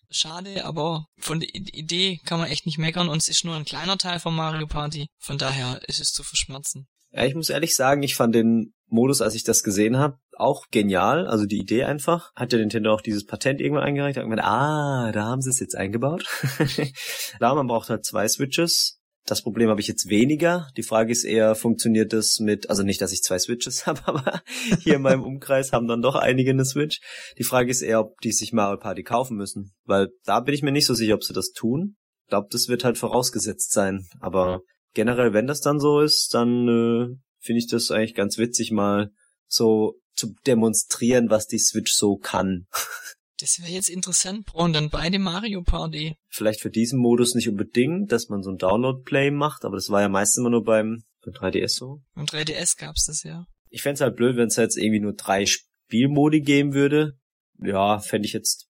[0.09, 3.65] schade, aber von der Idee kann man echt nicht meckern und es ist nur ein
[3.65, 5.07] kleiner Teil von Mario Party.
[5.19, 6.87] Von daher ist es zu verschmerzen.
[7.11, 10.67] Ja, ich muss ehrlich sagen, ich fand den Modus, als ich das gesehen habe, auch
[10.71, 11.27] genial.
[11.27, 12.31] Also die Idee einfach.
[12.35, 14.17] Hat der Nintendo auch dieses Patent irgendwann eingereicht?
[14.17, 16.25] Hat gemeint, ah, da haben sie es jetzt eingebaut.
[17.37, 18.99] Klar, man braucht halt zwei Switches.
[19.25, 20.69] Das Problem habe ich jetzt weniger.
[20.77, 24.41] Die Frage ist eher, funktioniert das mit, also nicht, dass ich zwei Switches habe, aber
[24.79, 27.01] hier in meinem Umkreis haben dann doch einige eine Switch.
[27.37, 29.73] Die Frage ist eher, ob die sich Mario Party kaufen müssen.
[29.83, 31.97] Weil da bin ich mir nicht so sicher, ob sie das tun.
[32.23, 34.07] Ich glaube, das wird halt vorausgesetzt sein.
[34.21, 34.61] Aber
[34.97, 39.11] generell, wenn das dann so ist, dann äh, finde ich das eigentlich ganz witzig, mal
[39.45, 42.67] so zu demonstrieren, was die Switch so kann.
[43.39, 46.15] Das wäre jetzt interessant, brauchen dann beide Mario Party.
[46.27, 50.01] Vielleicht für diesen Modus nicht unbedingt, dass man so ein Download-Play macht, aber das war
[50.01, 52.01] ja meist immer nur beim, beim 3DS so.
[52.15, 53.45] Beim 3DS gab's das ja.
[53.69, 57.19] Ich fänd's halt blöd, wenn es jetzt irgendwie nur drei Spielmodi geben würde.
[57.59, 58.69] Ja, fände ich jetzt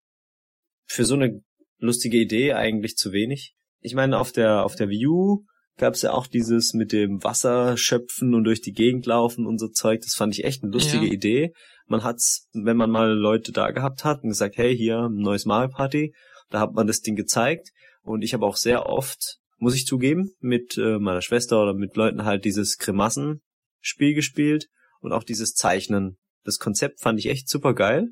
[0.85, 1.41] für so eine
[1.77, 3.55] lustige Idee eigentlich zu wenig.
[3.79, 5.45] Ich meine, auf der, auf der Wii U
[5.77, 9.67] gab's ja auch dieses mit dem Wasser schöpfen und durch die Gegend laufen und so
[9.67, 10.01] Zeug.
[10.01, 11.11] Das fand ich echt eine lustige Ja.
[11.11, 11.53] Idee.
[11.85, 15.45] Man hat's, wenn man mal Leute da gehabt hat und gesagt, hey, hier, ein neues
[15.45, 16.13] Mario Party,
[16.49, 17.69] da hat man das Ding gezeigt.
[18.01, 21.95] Und ich habe auch sehr oft, muss ich zugeben, mit äh, meiner Schwester oder mit
[21.95, 24.67] Leuten halt dieses Grimassen-Spiel gespielt
[24.99, 26.17] und auch dieses Zeichnen.
[26.43, 28.09] Das Konzept fand ich echt super geil.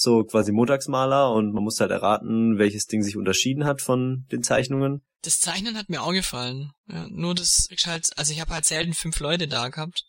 [0.00, 4.42] So quasi Montagsmaler und man muss halt erraten, welches Ding sich unterschieden hat von den
[4.42, 5.02] Zeichnungen.
[5.20, 6.70] Das Zeichnen hat mir auch gefallen.
[6.88, 10.06] Ja, nur das ist halt, also ich habe halt selten fünf Leute da gehabt.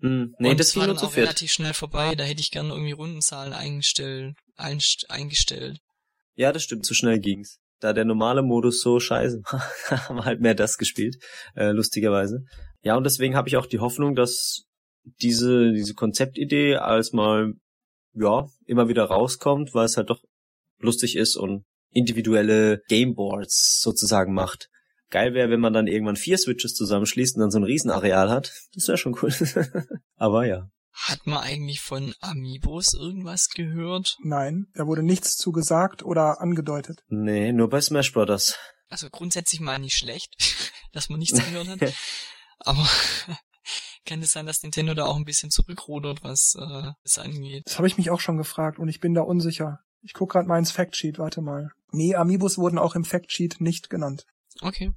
[0.00, 1.26] Hm, nee, und das ging war nur zu auch viert.
[1.26, 2.14] relativ schnell vorbei.
[2.14, 5.78] Da hätte ich gerne irgendwie Rundenzahlen eingestellt, eingestellt.
[6.34, 7.58] Ja, das stimmt, zu schnell ging's.
[7.80, 9.60] Da der normale Modus so scheiße war,
[10.08, 11.16] haben wir halt mehr das gespielt,
[11.54, 12.44] äh, lustigerweise.
[12.80, 14.64] Ja, und deswegen habe ich auch die Hoffnung, dass
[15.20, 17.52] diese, diese Konzeptidee als mal,
[18.20, 20.22] ja, immer wieder rauskommt, weil es halt doch
[20.78, 24.68] lustig ist und individuelle Gameboards sozusagen macht.
[25.10, 28.52] Geil wäre, wenn man dann irgendwann vier Switches zusammenschließt und dann so ein Riesenareal hat.
[28.74, 29.32] Das wäre schon cool.
[30.16, 30.68] Aber ja.
[30.92, 34.16] Hat man eigentlich von Amiibos irgendwas gehört?
[34.22, 37.04] Nein, da wurde nichts zu gesagt oder angedeutet.
[37.08, 38.58] Nee, nur bei Smash Brothers.
[38.90, 40.34] Also grundsätzlich mal nicht schlecht,
[40.92, 41.80] dass man nichts gehört hat.
[42.58, 42.86] Aber
[44.08, 47.64] kann es sein, dass Nintendo da auch ein bisschen zurückrudert, was äh, das angeht?
[47.66, 49.80] Das habe ich mich auch schon gefragt und ich bin da unsicher.
[50.00, 51.70] Ich guck gerade mal ins Factsheet, warte mal.
[51.92, 54.26] Nee, Amiibos wurden auch im Factsheet nicht genannt.
[54.60, 54.92] Okay.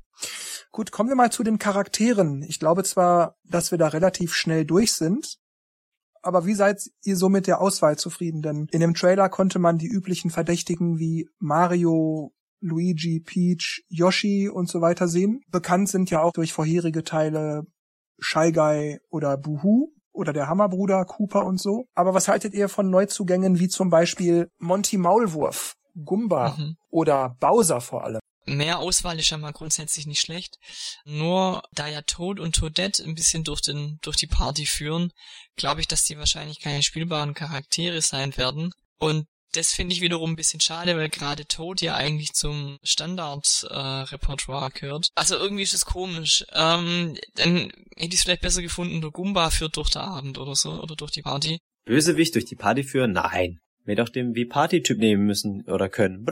[0.72, 2.44] Gut, kommen wir mal zu den Charakteren.
[2.44, 5.38] Ich glaube zwar, dass wir da relativ schnell durch sind,
[6.22, 8.42] aber wie seid ihr so mit der Auswahl zufrieden?
[8.42, 14.70] Denn in dem Trailer konnte man die üblichen Verdächtigen wie Mario, Luigi, Peach, Yoshi und
[14.70, 15.42] so weiter sehen.
[15.50, 17.64] Bekannt sind ja auch durch vorherige Teile
[18.22, 21.86] Shy Guy oder Boohoo oder der Hammerbruder, Cooper und so.
[21.96, 26.76] Aber was haltet ihr von Neuzugängen wie zum Beispiel Monty Maulwurf, Gumba Mhm.
[26.90, 28.20] oder Bowser vor allem?
[28.46, 30.58] Mehr Auswahl ist ja mal grundsätzlich nicht schlecht.
[31.06, 35.12] Nur da ja Toad und Toadette ein bisschen durch den durch die Party führen,
[35.56, 38.74] glaube ich, dass die wahrscheinlich keine spielbaren Charaktere sein werden.
[38.98, 44.02] Und das finde ich wiederum ein bisschen schade, weil gerade Toad ja eigentlich zum Standard-Repertoire
[44.02, 45.10] äh, Repertoire gehört.
[45.16, 46.46] Also irgendwie ist es komisch.
[46.54, 50.56] Ähm, dann hätte ich es vielleicht besser gefunden, der Gumba führt durch den Abend oder
[50.56, 51.60] so oder durch die Party.
[51.86, 53.14] Bösewicht durch die Party führen?
[53.14, 53.60] Nein.
[53.84, 56.26] Wir doch den wie Party-Typ nehmen müssen oder können.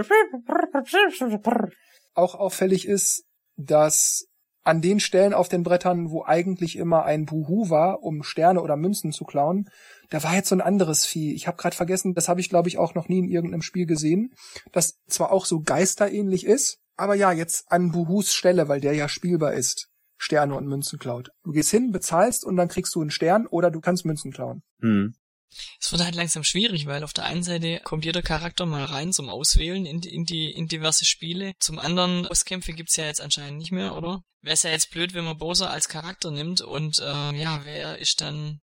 [2.14, 3.24] auch auffällig ist,
[3.58, 4.26] dass
[4.64, 8.76] an den Stellen auf den Brettern, wo eigentlich immer ein Buhu war, um Sterne oder
[8.76, 9.68] Münzen zu klauen,
[10.10, 11.34] da war jetzt so ein anderes Vieh.
[11.34, 13.86] Ich habe gerade vergessen, das habe ich glaube ich auch noch nie in irgendeinem Spiel
[13.86, 14.34] gesehen,
[14.72, 19.08] das zwar auch so geisterähnlich ist, aber ja, jetzt an Buhus Stelle, weil der ja
[19.10, 19.88] spielbar ist,
[20.18, 21.30] Sterne und Münzen klaut.
[21.44, 24.64] Du gehst hin, bezahlst und dann kriegst du einen Stern oder du kannst Münzen klauen.
[24.82, 25.16] Hm.
[25.80, 29.12] Es wird halt langsam schwierig, weil auf der einen Seite kommt jeder Charakter mal rein
[29.14, 31.54] zum Auswählen in, die- in die in diverse Spiele.
[31.60, 34.22] Zum anderen Bosskämpfe gibt's ja jetzt anscheinend nicht mehr, oder?
[34.42, 37.98] Wäre es ja jetzt blöd, wenn man Bowser als Charakter nimmt und äh, ja, wer
[37.98, 38.60] ist dann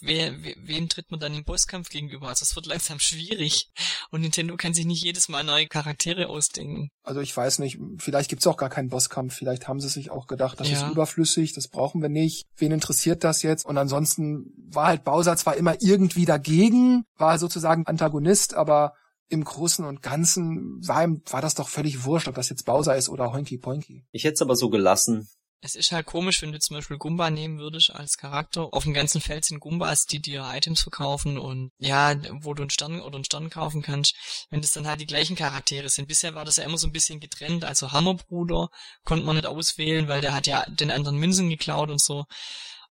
[0.00, 2.28] wer, we, wem tritt man dann im Bosskampf gegenüber?
[2.28, 3.68] Also es wird langsam schwierig
[4.10, 6.90] und Nintendo kann sich nicht jedes Mal neue Charaktere ausdenken.
[7.02, 9.34] Also ich weiß nicht, vielleicht gibt's auch gar keinen Bosskampf.
[9.34, 10.86] Vielleicht haben sie sich auch gedacht, das Ja.
[10.86, 12.46] ist überflüssig, das brauchen wir nicht.
[12.56, 13.64] Wen interessiert das jetzt?
[13.66, 18.94] Und ansonsten war halt Bowser zwar immer irgendwie dagegen, war sozusagen Antagonist, aber
[19.30, 22.96] im Großen und Ganzen war, ihm, war das doch völlig wurscht, ob das jetzt Bowser
[22.96, 24.06] ist oder Hoinky Poinky.
[24.10, 25.28] Ich hätte es aber so gelassen.
[25.60, 28.72] Es ist halt komisch, wenn du zum Beispiel Gumba nehmen würdest als Charakter.
[28.72, 32.70] Auf dem ganzen Feld sind Gumbas, die dir Items verkaufen und ja, wo du einen
[32.70, 34.14] Stern oder einen Stern kaufen kannst,
[34.50, 36.06] wenn das dann halt die gleichen Charaktere sind.
[36.06, 37.64] Bisher war das ja immer so ein bisschen getrennt.
[37.64, 38.68] Also Hammerbruder
[39.04, 42.24] konnte man nicht auswählen, weil der hat ja den anderen Münzen geklaut und so.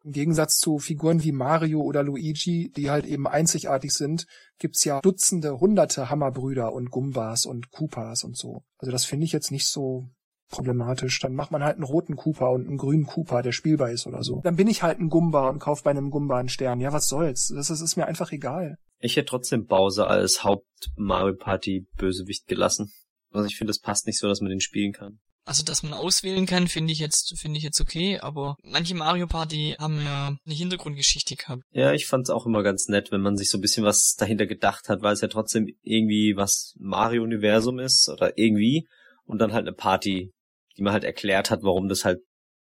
[0.03, 4.25] Im Gegensatz zu Figuren wie Mario oder Luigi, die halt eben einzigartig sind,
[4.59, 8.63] gibt's ja Dutzende, hunderte Hammerbrüder und Gumbas und Koopas und so.
[8.77, 10.09] Also das finde ich jetzt nicht so
[10.49, 11.19] problematisch.
[11.19, 14.23] Dann macht man halt einen roten Koopa und einen grünen Koopa, der spielbar ist oder
[14.23, 14.41] so.
[14.43, 16.79] Dann bin ich halt ein Gumba und kauf bei einem Gumba einen Stern.
[16.79, 17.51] Ja, was soll's?
[17.53, 18.77] Das ist, ist mir einfach egal.
[18.99, 22.91] Ich hätte trotzdem Bowser als Haupt-Mario Party-Bösewicht gelassen.
[23.31, 25.19] Also ich finde, das passt nicht so, dass man den spielen kann.
[25.47, 29.27] Also, dass man auswählen kann, finde ich jetzt, finde ich jetzt okay, aber manche Mario
[29.27, 31.63] Party haben ja eine Hintergrundgeschichte gehabt.
[31.71, 34.45] Ja, ich fand's auch immer ganz nett, wenn man sich so ein bisschen was dahinter
[34.45, 38.89] gedacht hat, weil es ja trotzdem irgendwie was Mario-Universum ist oder irgendwie
[39.23, 40.33] und dann halt eine Party,
[40.77, 42.19] die man halt erklärt hat, warum das halt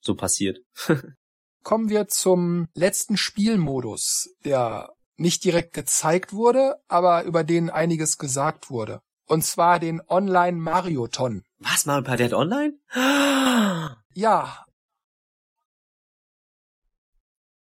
[0.01, 0.59] so passiert.
[1.63, 8.71] Kommen wir zum letzten Spielmodus, der nicht direkt gezeigt wurde, aber über den einiges gesagt
[8.71, 9.01] wurde.
[9.27, 11.43] Und zwar den Online Marioton.
[11.59, 12.79] Was, Mario Party hat online?
[14.19, 14.67] Ja,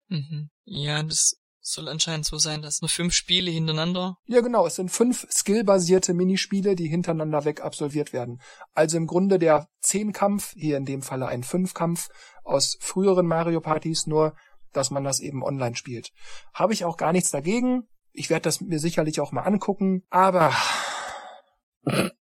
[0.09, 0.49] Mhm.
[0.65, 1.38] Ja, das
[1.71, 4.17] Soll anscheinend so sein, dass nur fünf Spiele hintereinander.
[4.25, 4.65] Ja, genau.
[4.65, 8.41] Es sind fünf skillbasierte Minispiele, die hintereinander weg absolviert werden.
[8.73, 12.09] Also im Grunde der Zehnkampf, hier in dem Falle ein Fünfkampf
[12.43, 14.35] aus früheren Mario Partys, nur
[14.73, 16.09] dass man das eben online spielt.
[16.55, 17.83] Habe ich auch gar nichts dagegen.
[18.13, 20.51] Ich werde das mir sicherlich auch mal angucken, aber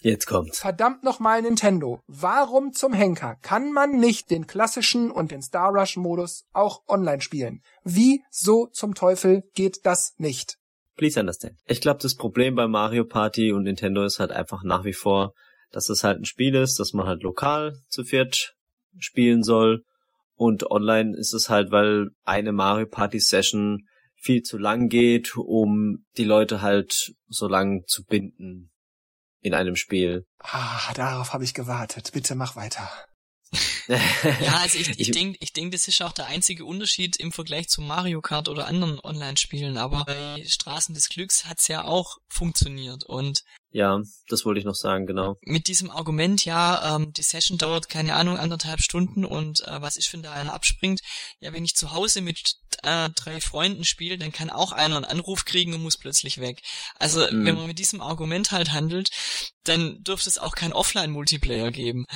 [0.00, 0.58] Jetzt kommt's.
[0.58, 2.00] Verdammt nochmal Nintendo.
[2.06, 7.22] Warum zum Henker kann man nicht den klassischen und den Star Rush Modus auch online
[7.22, 7.62] spielen?
[7.82, 10.56] Wieso zum Teufel geht das nicht?
[10.96, 11.58] Please understand.
[11.66, 15.32] Ich glaube, das Problem bei Mario Party und Nintendo ist halt einfach nach wie vor,
[15.70, 18.54] dass es halt ein Spiel ist, das man halt lokal zu viert
[18.98, 19.82] spielen soll.
[20.34, 26.04] Und online ist es halt, weil eine Mario Party Session viel zu lang geht, um
[26.16, 28.70] die Leute halt so lang zu binden
[29.46, 30.26] in einem Spiel.
[30.40, 32.10] Ah, darauf habe ich gewartet.
[32.12, 32.90] Bitte mach weiter.
[33.88, 37.68] ja, also ich, ich denke, ich denk, das ist auch der einzige Unterschied im Vergleich
[37.68, 43.04] zu Mario Kart oder anderen Online-Spielen, aber bei Straßen des Glücks hat's ja auch funktioniert
[43.04, 43.44] und
[43.76, 44.00] ja,
[44.30, 45.36] das wollte ich noch sagen, genau.
[45.42, 49.98] Mit diesem Argument, ja, ähm, die Session dauert, keine Ahnung, anderthalb Stunden und äh, was
[49.98, 51.00] ist, wenn da einer abspringt?
[51.40, 52.54] Ja, wenn ich zu Hause mit
[52.84, 56.62] äh, drei Freunden spiele, dann kann auch einer einen Anruf kriegen und muss plötzlich weg.
[56.98, 57.44] Also, mhm.
[57.44, 59.10] wenn man mit diesem Argument halt handelt,
[59.64, 62.06] dann dürfte es auch kein Offline-Multiplayer geben.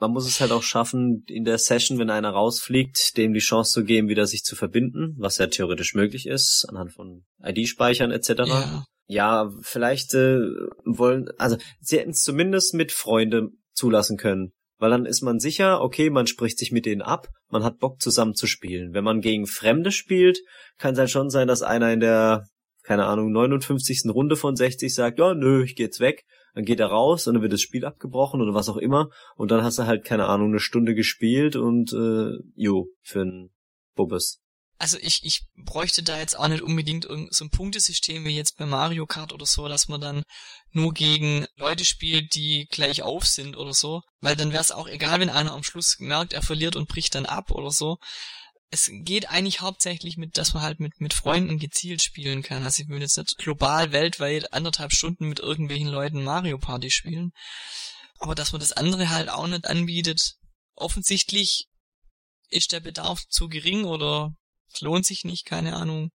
[0.00, 3.72] Man muss es halt auch schaffen, in der Session, wenn einer rausfliegt, dem die Chance
[3.72, 8.30] zu geben, wieder sich zu verbinden, was ja theoretisch möglich ist, anhand von ID-Speichern etc.
[8.46, 10.40] Ja ja, vielleicht äh,
[10.84, 14.52] wollen, also sie hätten es zumindest mit Freunde zulassen können.
[14.78, 18.00] Weil dann ist man sicher, okay, man spricht sich mit denen ab, man hat Bock
[18.00, 18.94] zusammen zu spielen.
[18.94, 20.40] Wenn man gegen Fremde spielt,
[20.78, 22.46] kann es halt schon sein, dass einer in der,
[22.82, 24.02] keine Ahnung, 59.
[24.06, 26.24] Runde von 60 sagt, ja, nö, ich geh jetzt weg.
[26.54, 29.08] Dann geht er raus und dann wird das Spiel abgebrochen oder was auch immer.
[29.36, 33.50] Und dann hast du halt, keine Ahnung, eine Stunde gespielt und äh, jo, für ein
[33.94, 34.41] Bubbes
[34.82, 38.66] also ich, ich bräuchte da jetzt auch nicht unbedingt so ein Punktesystem wie jetzt bei
[38.66, 40.24] Mario Kart oder so, dass man dann
[40.72, 44.02] nur gegen Leute spielt, die gleich auf sind oder so.
[44.20, 47.14] Weil dann wäre es auch egal, wenn einer am Schluss merkt, er verliert und bricht
[47.14, 47.98] dann ab oder so.
[48.70, 52.64] Es geht eigentlich hauptsächlich mit, dass man halt mit, mit Freunden gezielt spielen kann.
[52.64, 57.30] Also ich will jetzt nicht global weltweit anderthalb Stunden mit irgendwelchen Leuten Mario Party spielen.
[58.18, 60.38] Aber dass man das andere halt auch nicht anbietet.
[60.74, 61.68] Offensichtlich
[62.48, 64.34] ist der Bedarf zu gering oder
[64.72, 66.10] es lohnt sich nicht, keine Ahnung.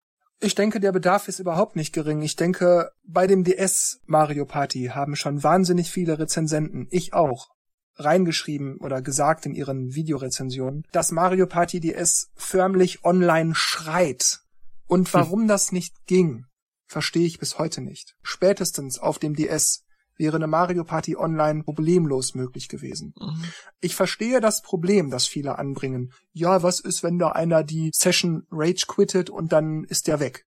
[0.41, 2.21] Ich denke, der Bedarf ist überhaupt nicht gering.
[2.23, 7.51] Ich denke, bei dem DS Mario Party haben schon wahnsinnig viele Rezensenten, ich auch,
[7.95, 14.41] reingeschrieben oder gesagt in ihren Videorezensionen, dass Mario Party DS förmlich online schreit.
[14.89, 15.15] Und hm.
[15.15, 15.49] warum hm.
[15.49, 16.47] das nicht ging,
[16.87, 18.17] verstehe ich bis heute nicht.
[18.23, 19.85] Spätestens auf dem DS
[20.17, 23.15] wäre eine Mario Party Online problemlos möglich gewesen.
[23.19, 23.45] Mhm.
[23.81, 26.13] Ich verstehe das Problem, das viele anbringen.
[26.33, 30.45] Ja, was ist, wenn da einer die Session Rage quittet und dann ist der weg?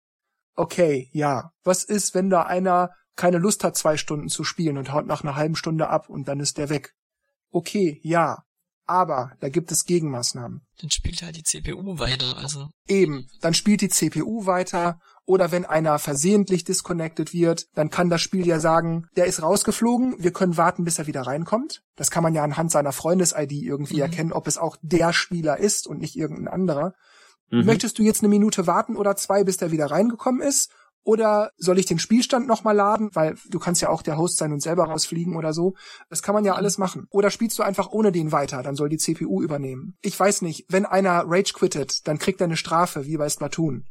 [0.56, 1.52] Okay, ja.
[1.64, 5.24] Was ist, wenn da einer keine Lust hat, zwei Stunden zu spielen und haut nach
[5.24, 6.94] einer halben Stunde ab und dann ist der weg?
[7.52, 8.44] Okay, ja.
[8.86, 10.66] Aber da gibt es Gegenmaßnahmen.
[10.82, 12.70] Dann spielt halt die CPU weiter, also.
[12.88, 15.00] Eben, dann spielt die CPU weiter
[15.30, 20.16] oder wenn einer versehentlich disconnected wird, dann kann das Spiel ja sagen, der ist rausgeflogen,
[20.18, 21.84] wir können warten, bis er wieder reinkommt.
[21.96, 24.02] Das kann man ja anhand seiner Freundes-ID irgendwie mhm.
[24.02, 26.96] erkennen, ob es auch der Spieler ist und nicht irgendein anderer.
[27.52, 27.64] Mhm.
[27.64, 30.72] Möchtest du jetzt eine Minute warten oder zwei, bis der wieder reingekommen ist?
[31.04, 33.12] Oder soll ich den Spielstand nochmal laden?
[33.14, 35.76] Weil du kannst ja auch der Host sein und selber rausfliegen oder so.
[36.10, 36.58] Das kann man ja mhm.
[36.58, 37.06] alles machen.
[37.12, 38.64] Oder spielst du einfach ohne den weiter?
[38.64, 39.96] Dann soll die CPU übernehmen.
[40.02, 40.66] Ich weiß nicht.
[40.70, 43.86] Wenn einer Rage quittet, dann kriegt er eine Strafe, wie bei Splatoon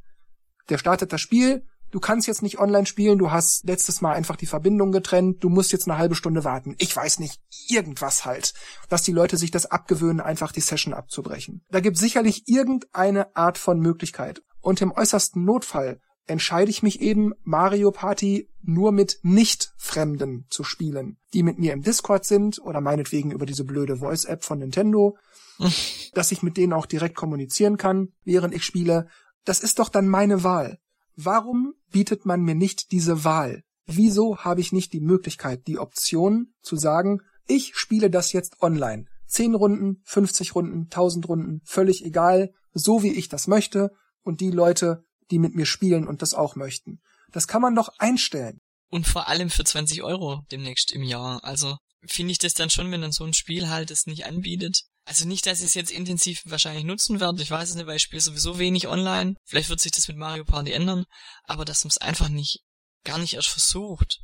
[0.69, 4.37] der startet das Spiel, du kannst jetzt nicht online spielen, du hast letztes Mal einfach
[4.37, 6.75] die Verbindung getrennt, du musst jetzt eine halbe Stunde warten.
[6.79, 8.55] Ich weiß nicht, irgendwas halt,
[8.89, 11.65] dass die Leute sich das abgewöhnen, einfach die Session abzubrechen.
[11.71, 14.43] Da gibt sicherlich irgendeine Art von Möglichkeit.
[14.61, 21.17] Und im äußersten Notfall entscheide ich mich eben, Mario Party nur mit Nicht-Fremden zu spielen,
[21.33, 25.17] die mit mir im Discord sind oder meinetwegen über diese blöde Voice-App von Nintendo,
[26.13, 29.09] dass ich mit denen auch direkt kommunizieren kann, während ich spiele
[29.45, 30.79] das ist doch dann meine Wahl.
[31.15, 33.63] Warum bietet man mir nicht diese Wahl?
[33.87, 39.07] Wieso habe ich nicht die Möglichkeit, die Option zu sagen, ich spiele das jetzt online.
[39.27, 43.91] Zehn Runden, 50 Runden, 1000 Runden, völlig egal, so wie ich das möchte
[44.23, 47.01] und die Leute, die mit mir spielen und das auch möchten.
[47.33, 48.61] Das kann man doch einstellen.
[48.91, 51.43] Und vor allem für 20 Euro demnächst im Jahr.
[51.45, 51.77] Also
[52.07, 55.27] finde ich das dann schon, wenn dann so ein Spiel halt es nicht anbietet, also
[55.27, 57.43] nicht, dass ich es jetzt intensiv wahrscheinlich nutzen werde.
[57.43, 59.37] Ich weiß es nicht, weil ich spiele sowieso wenig online.
[59.47, 61.07] Vielleicht wird sich das mit Mario Party ändern.
[61.45, 62.61] Aber dass man es einfach nicht,
[63.05, 64.19] gar nicht erst versucht.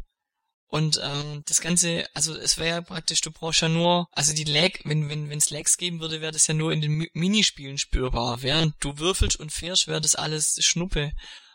[0.66, 4.44] Und ähm, das Ganze, also es wäre ja praktisch, du brauchst ja nur, also die
[4.44, 7.08] Lag, wenn wenn wenn es Lags geben würde, wäre das ja nur in den Mi
[7.14, 8.42] Minispielen spürbar.
[8.42, 11.12] Während du würfelst und fährst, wäre das alles Schnuppe.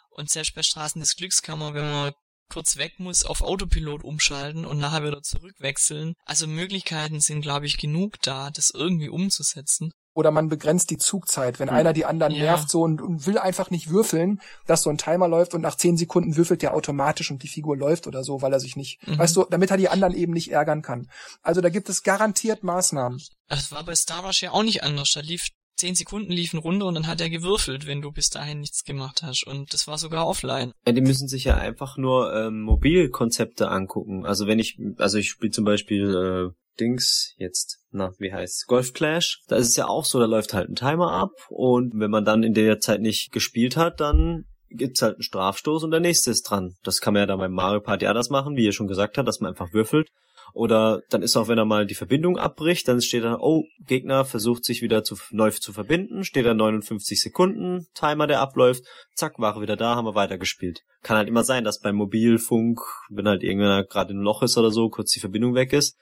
[0.09, 2.13] Und selbst bei Straßen des Glücks kann man, wenn man
[2.49, 6.13] kurz weg muss, auf Autopilot umschalten und nachher wieder zurückwechseln.
[6.25, 11.59] Also Möglichkeiten sind, glaube ich, genug da, das irgendwie umzusetzen oder man begrenzt die Zugzeit,
[11.59, 11.77] wenn hm.
[11.77, 12.41] einer die anderen ja.
[12.41, 15.75] nervt so und, und, will einfach nicht würfeln, dass so ein Timer läuft und nach
[15.75, 18.99] zehn Sekunden würfelt der automatisch und die Figur läuft oder so, weil er sich nicht,
[19.07, 19.17] mhm.
[19.17, 21.09] weißt du, damit er die anderen eben nicht ärgern kann.
[21.41, 23.21] Also da gibt es garantiert Maßnahmen.
[23.47, 25.11] Das war bei Star Wars ja auch nicht anders.
[25.13, 25.47] Da lief
[25.79, 29.23] zehn Sekunden liefen runter und dann hat er gewürfelt, wenn du bis dahin nichts gemacht
[29.23, 29.45] hast.
[29.47, 30.73] Und das war sogar offline.
[30.85, 34.25] Ja, die müssen sich ja einfach nur ähm, Mobilkonzepte angucken.
[34.25, 38.93] Also wenn ich, also ich spiele zum Beispiel äh, Dings jetzt, na, wie heißt Golf
[38.93, 39.41] Clash.
[39.47, 42.25] Da ist es ja auch so, da läuft halt ein Timer ab und wenn man
[42.25, 46.31] dann in der Zeit nicht gespielt hat, dann gibt's halt einen Strafstoß und der nächste
[46.31, 46.75] ist dran.
[46.83, 49.27] Das kann man ja dann beim Mario Party anders machen, wie ihr schon gesagt habt,
[49.27, 50.09] dass man einfach würfelt.
[50.53, 54.25] Oder dann ist auch, wenn er mal die Verbindung abbricht, dann steht da, oh, Gegner
[54.25, 58.83] versucht sich wieder zu, neu zu verbinden, steht da 59 Sekunden, Timer, der abläuft,
[59.15, 60.81] zack, war wieder da, haben wir weitergespielt.
[61.03, 62.79] Kann halt immer sein, dass beim Mobilfunk,
[63.09, 65.97] wenn halt irgendwer gerade im Loch ist oder so, kurz die Verbindung weg ist,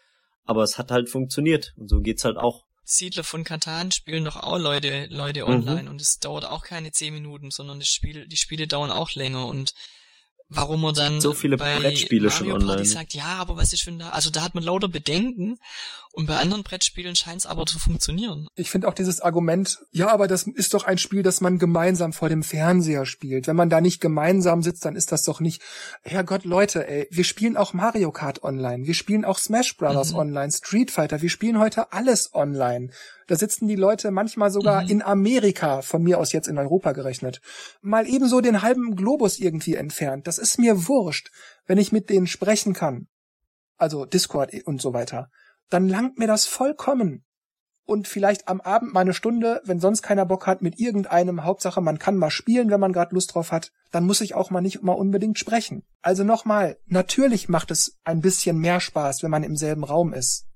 [0.46, 2.64] aber es hat halt funktioniert und so geht's halt auch.
[2.90, 5.90] Siedler von Katan spielen doch auch Leute, Leute online mhm.
[5.90, 9.46] und es dauert auch keine zehn Minuten, sondern das Spiel, die Spiele dauern auch länger
[9.46, 9.74] und
[10.50, 12.68] warum man dann so viele bei Brettspiele Mario schon online.
[12.76, 15.60] Party sagt, ja, aber was ist wenn da, also da hat man lauter Bedenken
[16.18, 18.48] und bei anderen Brettspielen scheint es aber zu funktionieren.
[18.56, 22.12] Ich finde auch dieses Argument, ja, aber das ist doch ein Spiel, das man gemeinsam
[22.12, 23.46] vor dem Fernseher spielt.
[23.46, 25.62] Wenn man da nicht gemeinsam sitzt, dann ist das doch nicht,
[26.02, 30.18] Herrgott, Leute, ey, wir spielen auch Mario Kart online, wir spielen auch Smash Brothers mhm.
[30.18, 32.90] online, Street Fighter, wir spielen heute alles online.
[33.28, 34.90] Da sitzen die Leute manchmal sogar mhm.
[34.90, 37.42] in Amerika, von mir aus jetzt in Europa gerechnet,
[37.82, 40.26] mal ebenso den halben Globus irgendwie entfernt.
[40.26, 41.30] Das ist mir wurscht,
[41.68, 43.06] wenn ich mit denen sprechen kann.
[43.78, 45.30] Also Discord und so weiter.
[45.70, 47.24] Dann langt mir das vollkommen.
[47.86, 51.80] Und vielleicht am Abend mal eine Stunde, wenn sonst keiner Bock hat, mit irgendeinem, Hauptsache
[51.80, 54.62] man kann mal spielen, wenn man gerade Lust drauf hat, dann muss ich auch mal
[54.62, 55.84] nicht mal unbedingt sprechen.
[56.02, 60.48] Also nochmal, natürlich macht es ein bisschen mehr Spaß, wenn man im selben Raum ist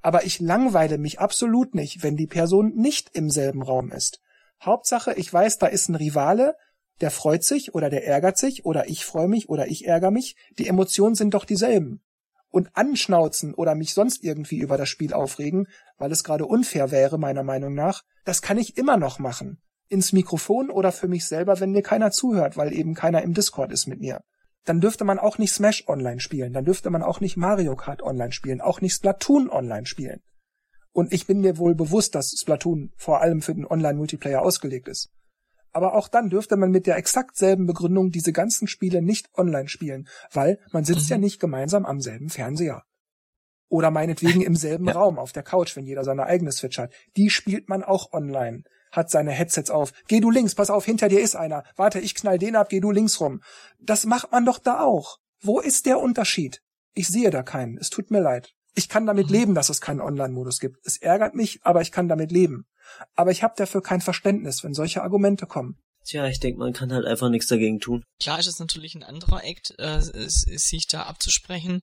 [0.00, 4.20] aber ich langweile mich absolut nicht, wenn die Person nicht im selben Raum ist.
[4.62, 6.56] Hauptsache, ich weiß, da ist ein Rivale,
[7.00, 10.36] der freut sich oder der ärgert sich oder ich freue mich oder ich ärgere mich.
[10.58, 12.02] Die Emotionen sind doch dieselben.
[12.50, 15.68] Und anschnauzen oder mich sonst irgendwie über das Spiel aufregen,
[15.98, 19.60] weil es gerade unfair wäre, meiner Meinung nach, das kann ich immer noch machen.
[19.88, 23.72] Ins Mikrofon oder für mich selber, wenn mir keiner zuhört, weil eben keiner im Discord
[23.72, 24.22] ist mit mir
[24.68, 28.02] dann dürfte man auch nicht Smash online spielen, dann dürfte man auch nicht Mario Kart
[28.02, 30.20] online spielen, auch nicht Splatoon online spielen.
[30.92, 35.10] Und ich bin mir wohl bewusst, dass Splatoon vor allem für den Online-Multiplayer ausgelegt ist.
[35.78, 39.68] Aber auch dann dürfte man mit der exakt selben Begründung diese ganzen Spiele nicht online
[39.68, 41.10] spielen, weil man sitzt mhm.
[41.10, 42.82] ja nicht gemeinsam am selben Fernseher.
[43.68, 44.94] Oder meinetwegen im selben ja.
[44.94, 46.92] Raum auf der Couch, wenn jeder seine eigene Switch hat.
[47.16, 49.92] Die spielt man auch online hat seine Headsets auf.
[50.08, 51.62] Geh du links, pass auf, hinter dir ist einer.
[51.76, 53.42] Warte, ich knall den ab, geh du links rum.
[53.78, 55.18] Das macht man doch da auch.
[55.40, 56.62] Wo ist der Unterschied?
[56.94, 57.76] Ich sehe da keinen.
[57.76, 58.54] Es tut mir leid.
[58.78, 59.32] Ich kann damit mhm.
[59.32, 60.76] leben, dass es keinen Online-Modus gibt.
[60.84, 62.64] Es ärgert mich, aber ich kann damit leben.
[63.16, 65.78] Aber ich habe dafür kein Verständnis, wenn solche Argumente kommen.
[66.04, 68.04] Tja, ich denke, man kann halt einfach nichts dagegen tun.
[68.22, 71.80] Klar ist es natürlich ein anderer Act, äh, sich da abzusprechen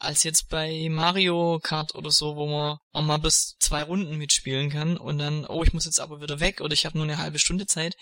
[0.00, 4.68] als jetzt bei Mario Kart oder so, wo man auch mal bis zwei Runden mitspielen
[4.68, 7.18] kann und dann, oh, ich muss jetzt aber wieder weg oder ich habe nur eine
[7.18, 7.94] halbe Stunde Zeit.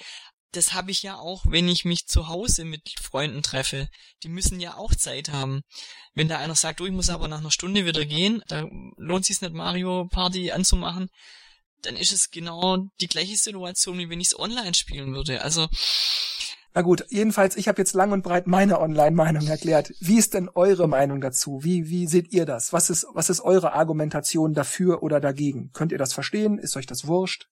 [0.52, 3.88] Das habe ich ja auch, wenn ich mich zu Hause mit Freunden treffe.
[4.22, 5.62] Die müssen ja auch Zeit haben.
[6.14, 9.24] Wenn da einer sagt, oh, ich muss aber nach einer Stunde wieder gehen, da lohnt
[9.24, 11.08] sich nicht Mario Party anzumachen,
[11.82, 15.42] dann ist es genau die gleiche Situation, wie wenn ich es online spielen würde.
[15.42, 15.68] Also
[16.72, 19.92] na gut, jedenfalls, ich habe jetzt lang und breit meine Online-Meinung erklärt.
[19.98, 21.64] Wie ist denn eure Meinung dazu?
[21.64, 22.72] Wie, wie seht ihr das?
[22.72, 25.72] Was ist, was ist eure Argumentation dafür oder dagegen?
[25.72, 26.58] Könnt ihr das verstehen?
[26.58, 27.48] Ist euch das wurscht?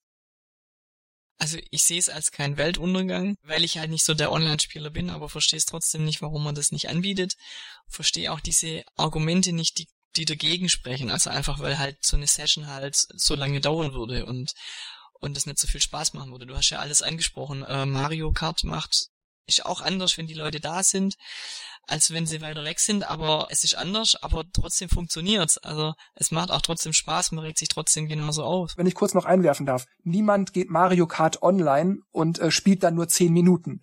[1.39, 5.09] Also ich sehe es als keinen Weltuntergang, weil ich halt nicht so der Online-Spieler bin,
[5.09, 7.35] aber verstehe es trotzdem nicht, warum man das nicht anbietet.
[7.87, 9.87] Verstehe auch diese Argumente nicht, die,
[10.17, 11.09] die dagegen sprechen.
[11.09, 14.53] Also einfach, weil halt so eine Session halt so lange dauern würde und
[15.21, 16.45] und es nicht so viel Spaß machen würde.
[16.45, 17.63] Du hast ja alles angesprochen.
[17.63, 19.07] Äh, Mario Kart macht
[19.49, 21.15] ist auch anders, wenn die Leute da sind,
[21.89, 25.57] als wenn sie weiter weg sind, aber es ist anders, aber trotzdem funktioniert's.
[25.57, 28.73] Also es macht auch trotzdem Spaß, man regt sich trotzdem genauso auf.
[28.77, 32.95] Wenn ich kurz noch einwerfen darf, niemand geht Mario Kart online und äh, spielt dann
[32.95, 33.81] nur zehn Minuten.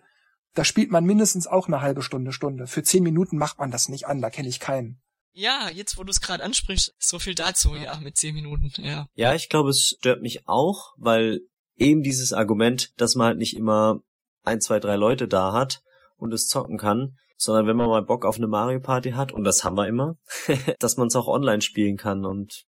[0.55, 2.67] Da spielt man mindestens auch eine halbe Stunde, Stunde.
[2.67, 5.03] Für zehn Minuten macht man das nicht an, da kenne ich keinen.
[5.33, 9.07] Ja, jetzt wo du es gerade ansprichst, so viel dazu, ja, mit zehn Minuten, ja.
[9.15, 11.41] Ja, ich glaube, es stört mich auch, weil
[11.77, 14.01] eben dieses Argument, dass man halt nicht immer
[14.47, 15.81] ein, zwei, drei Leute da hat
[16.17, 19.45] und es zocken kann, sondern wenn man mal Bock auf eine Mario Party hat, und
[19.45, 20.17] das haben wir immer,
[20.79, 22.25] dass man es auch online spielen kann.
[22.25, 22.65] Und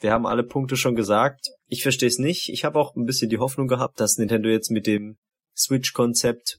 [0.00, 1.48] wir haben alle Punkte schon gesagt.
[1.66, 2.48] Ich verstehe es nicht.
[2.48, 5.16] Ich habe auch ein bisschen die Hoffnung gehabt, dass Nintendo jetzt mit dem
[5.56, 6.58] Switch-Konzept,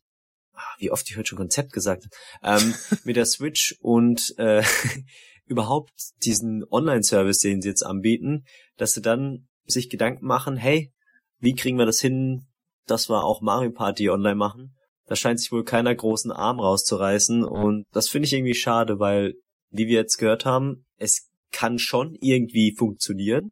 [0.53, 2.05] ah, wie oft ich heute schon Konzept gesagt
[2.41, 4.63] habe, ähm, mit der Switch und äh,
[5.45, 5.91] überhaupt
[6.23, 8.45] diesen Online-Service, den sie jetzt anbieten,
[8.77, 10.91] dass sie dann sich Gedanken machen, hey,
[11.39, 12.47] wie kriegen wir das hin,
[12.87, 14.75] dass wir auch Mario Party online machen?
[15.05, 19.33] Da scheint sich wohl keiner großen Arm rauszureißen und das finde ich irgendwie schade, weil,
[19.69, 23.51] wie wir jetzt gehört haben, es kann schon irgendwie funktionieren.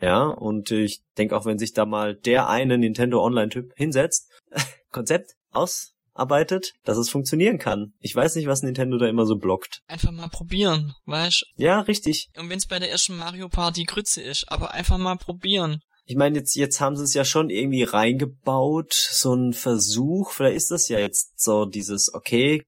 [0.00, 4.28] Ja, und ich denke auch, wenn sich da mal der eine Nintendo Online-Typ hinsetzt,
[4.90, 7.92] Konzept ausarbeitet, dass es funktionieren kann.
[8.00, 9.80] Ich weiß nicht, was Nintendo da immer so blockt.
[9.86, 11.46] Einfach mal probieren, weißt?
[11.54, 12.30] Ja, richtig.
[12.36, 15.80] Und wenn es bei der ersten Mario Party Grütze ist, aber einfach mal probieren.
[16.04, 20.32] Ich meine, jetzt, jetzt haben sie es ja schon irgendwie reingebaut, so ein Versuch.
[20.32, 22.62] Vielleicht ist das ja jetzt so dieses, okay,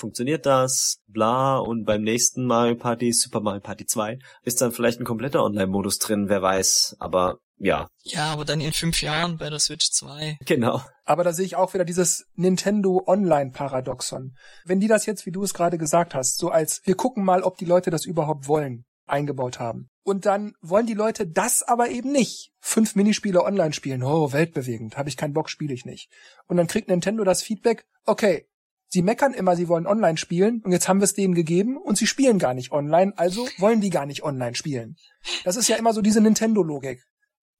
[0.00, 4.98] funktioniert das, bla, und beim nächsten Mario Party, Super Mario Party 2, ist dann vielleicht
[4.98, 7.88] ein kompletter Online-Modus drin, wer weiß, aber ja.
[8.04, 10.38] Ja, aber dann in fünf Jahren bei der Switch 2.
[10.46, 10.82] Genau.
[11.04, 14.34] Aber da sehe ich auch wieder dieses Nintendo Online-Paradoxon.
[14.64, 17.42] Wenn die das jetzt, wie du es gerade gesagt hast, so als wir gucken mal,
[17.42, 19.90] ob die Leute das überhaupt wollen, eingebaut haben.
[20.02, 22.52] Und dann wollen die Leute das aber eben nicht.
[22.60, 26.10] Fünf Minispiele online spielen, oh, weltbewegend, habe ich keinen Bock, spiele ich nicht.
[26.46, 28.46] Und dann kriegt Nintendo das Feedback, okay,
[28.88, 31.96] sie meckern immer, sie wollen online spielen und jetzt haben wir es denen gegeben und
[31.96, 34.96] sie spielen gar nicht online, also wollen die gar nicht online spielen.
[35.44, 37.02] Das ist ja immer so diese Nintendo-Logik.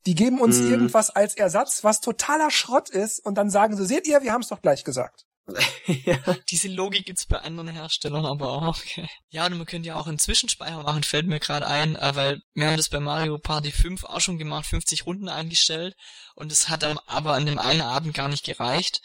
[0.07, 0.71] Die geben uns mhm.
[0.71, 4.43] irgendwas als Ersatz, was totaler Schrott ist und dann sagen sie, seht ihr, wir haben
[4.43, 5.27] es doch gleich gesagt.
[6.05, 6.19] ja.
[6.49, 8.79] Diese Logik gibt's bei anderen Herstellern aber auch.
[8.79, 9.09] Okay.
[9.29, 12.43] Ja, und man könnte ja auch einen Zwischenspeicher machen, fällt mir gerade ein, äh, weil
[12.55, 15.95] wir haben das bei Mario Party 5 auch schon gemacht, 50 Runden eingestellt
[16.35, 19.01] und es hat aber an dem einen Abend gar nicht gereicht.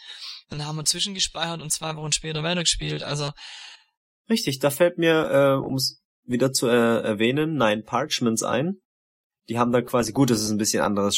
[0.48, 3.02] Dann haben wir zwischengespeichert und zwei Wochen später weitergespielt.
[3.02, 3.32] Also
[4.28, 8.80] Richtig, da fällt mir, äh, um es wieder zu äh, erwähnen, Nine Parchments ein.
[9.48, 11.16] Die haben da quasi, gut, das ist ein bisschen anderes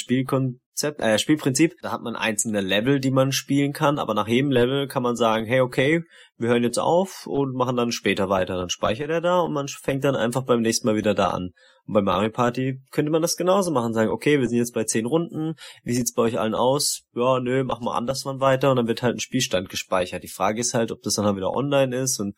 [0.79, 1.75] Spielkonzept, äh, Spielprinzip.
[1.83, 5.17] Da hat man einzelne Level, die man spielen kann, aber nach jedem Level kann man
[5.17, 6.05] sagen, hey, okay,
[6.37, 8.57] wir hören jetzt auf und machen dann später weiter.
[8.57, 11.51] Dann speichert er da und man fängt dann einfach beim nächsten Mal wieder da an.
[11.87, 14.85] Und bei Mario Party könnte man das genauso machen, sagen, okay, wir sind jetzt bei
[14.85, 17.03] zehn Runden, wie sieht's bei euch allen aus?
[17.15, 20.23] Ja, nö, machen wir anders mal weiter und dann wird halt ein Spielstand gespeichert.
[20.23, 22.37] Die Frage ist halt, ob das dann wieder online ist und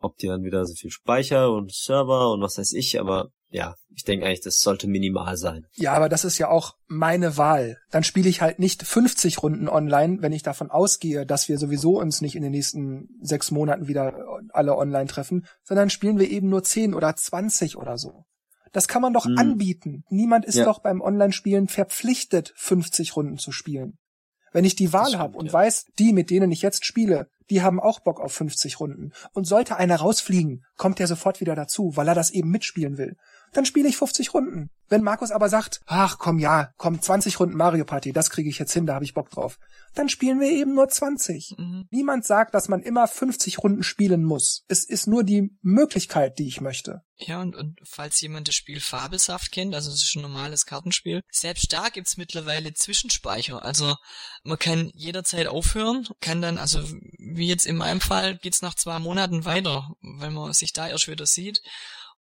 [0.00, 3.74] ob die dann wieder so viel Speicher und Server und was weiß ich, aber ja,
[3.94, 5.66] ich denke eigentlich, das sollte minimal sein.
[5.74, 7.78] Ja, aber das ist ja auch meine Wahl.
[7.90, 11.98] Dann spiele ich halt nicht 50 Runden online, wenn ich davon ausgehe, dass wir sowieso
[11.98, 14.14] uns nicht in den nächsten sechs Monaten wieder
[14.52, 18.24] alle online treffen, sondern spielen wir eben nur 10 oder 20 oder so.
[18.72, 19.36] Das kann man doch hm.
[19.36, 20.04] anbieten.
[20.10, 20.64] Niemand ist ja.
[20.64, 23.98] doch beim Online-Spielen verpflichtet, 50 Runden zu spielen.
[24.52, 25.52] Wenn ich die Wahl habe und ja.
[25.52, 29.12] weiß, die, mit denen ich jetzt spiele, die haben auch Bock auf 50 Runden.
[29.32, 33.16] Und sollte einer rausfliegen, kommt er sofort wieder dazu, weil er das eben mitspielen will
[33.52, 34.70] dann spiele ich 50 Runden.
[34.88, 38.58] Wenn Markus aber sagt, ach komm ja, komm 20 Runden Mario Party, das kriege ich
[38.58, 39.58] jetzt hin, da habe ich Bock drauf,
[39.94, 41.54] dann spielen wir eben nur 20.
[41.56, 41.86] Mhm.
[41.90, 44.64] Niemand sagt, dass man immer 50 Runden spielen muss.
[44.66, 47.02] Es ist nur die Möglichkeit, die ich möchte.
[47.18, 51.22] Ja, und, und falls jemand das Spiel Fabelsaft kennt, also es ist ein normales Kartenspiel,
[51.30, 53.62] selbst da gibt's mittlerweile Zwischenspeicher.
[53.62, 53.94] Also
[54.42, 56.82] man kann jederzeit aufhören, kann dann, also
[57.18, 61.08] wie jetzt in meinem Fall, geht's nach zwei Monaten weiter, wenn man sich da erst
[61.08, 61.62] wieder sieht.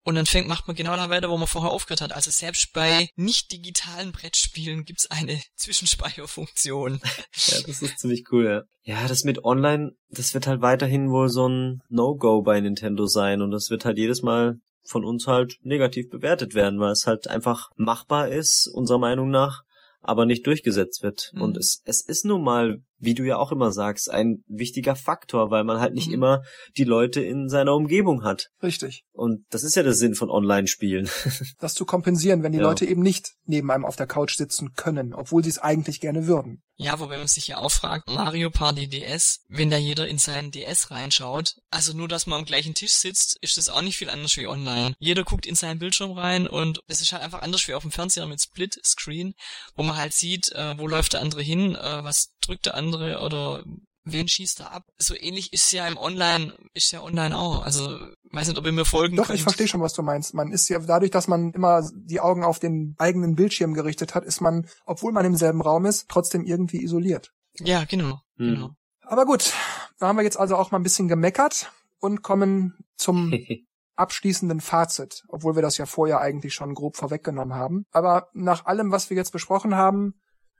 [0.05, 2.13] Und dann fängt, macht man genau da weiter, wo man vorher aufgehört hat.
[2.13, 6.99] Also selbst bei nicht digitalen Brettspielen gibt's eine Zwischenspeicherfunktion.
[7.47, 8.63] ja, das ist ziemlich cool, ja.
[8.83, 13.41] Ja, das mit Online, das wird halt weiterhin wohl so ein No-Go bei Nintendo sein
[13.41, 17.27] und das wird halt jedes Mal von uns halt negativ bewertet werden, weil es halt
[17.27, 19.63] einfach machbar ist, unserer Meinung nach,
[20.01, 21.31] aber nicht durchgesetzt wird.
[21.33, 21.41] Mhm.
[21.41, 25.51] Und es, es ist nun mal, wie du ja auch immer sagst, ein wichtiger Faktor,
[25.51, 26.13] weil man halt nicht mhm.
[26.13, 26.43] immer
[26.77, 28.49] die Leute in seiner Umgebung hat.
[28.61, 29.03] Richtig.
[29.11, 31.09] Und das ist ja der Sinn von Online-Spielen.
[31.59, 32.63] das zu kompensieren, wenn die ja.
[32.63, 36.27] Leute eben nicht neben einem auf der Couch sitzen können, obwohl sie es eigentlich gerne
[36.27, 36.61] würden.
[36.77, 40.51] Ja, wobei man sich ja auch fragt, Mario Party DS, wenn da jeder in seinen
[40.51, 44.09] DS reinschaut, also nur, dass man am gleichen Tisch sitzt, ist das auch nicht viel
[44.09, 44.93] anders wie online.
[44.99, 47.91] Jeder guckt in seinen Bildschirm rein und es ist halt einfach anders wie auf dem
[47.91, 49.35] Fernseher mit Split Screen,
[49.75, 52.84] wo man halt sieht, äh, wo läuft der andere hin, äh, was drückt der andere
[52.93, 53.63] oder
[54.05, 54.83] wen schießt er ab?
[54.97, 57.63] So ähnlich ist ja im Online, ist ja online auch.
[57.63, 57.99] Also
[58.31, 59.37] weiß nicht, ob ihr mir folgen Doch, könnt.
[59.37, 60.33] ich verstehe schon, was du meinst.
[60.33, 64.23] Man ist ja dadurch, dass man immer die Augen auf den eigenen Bildschirm gerichtet hat,
[64.23, 67.31] ist man, obwohl man im selben Raum ist, trotzdem irgendwie isoliert.
[67.59, 68.55] Ja, genau, hm.
[68.55, 68.69] genau.
[69.01, 69.53] Aber gut,
[69.99, 73.33] da haben wir jetzt also auch mal ein bisschen gemeckert und kommen zum
[73.95, 77.85] abschließenden Fazit, obwohl wir das ja vorher eigentlich schon grob vorweggenommen haben.
[77.91, 80.15] Aber nach allem, was wir jetzt besprochen haben,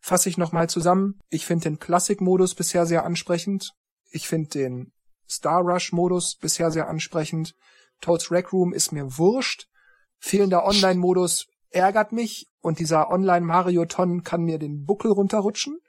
[0.06, 1.20] fasse ich nochmal zusammen.
[1.30, 3.74] Ich finde den Classic-Modus bisher sehr ansprechend.
[4.12, 4.92] Ich finde den
[5.28, 7.56] Star Rush Modus bisher sehr ansprechend.
[8.02, 9.68] Toads Rec Room ist mir wurscht.
[10.20, 15.80] Fehlender Online-Modus ärgert mich und dieser Online-Mario-Ton kann mir den Buckel runterrutschen.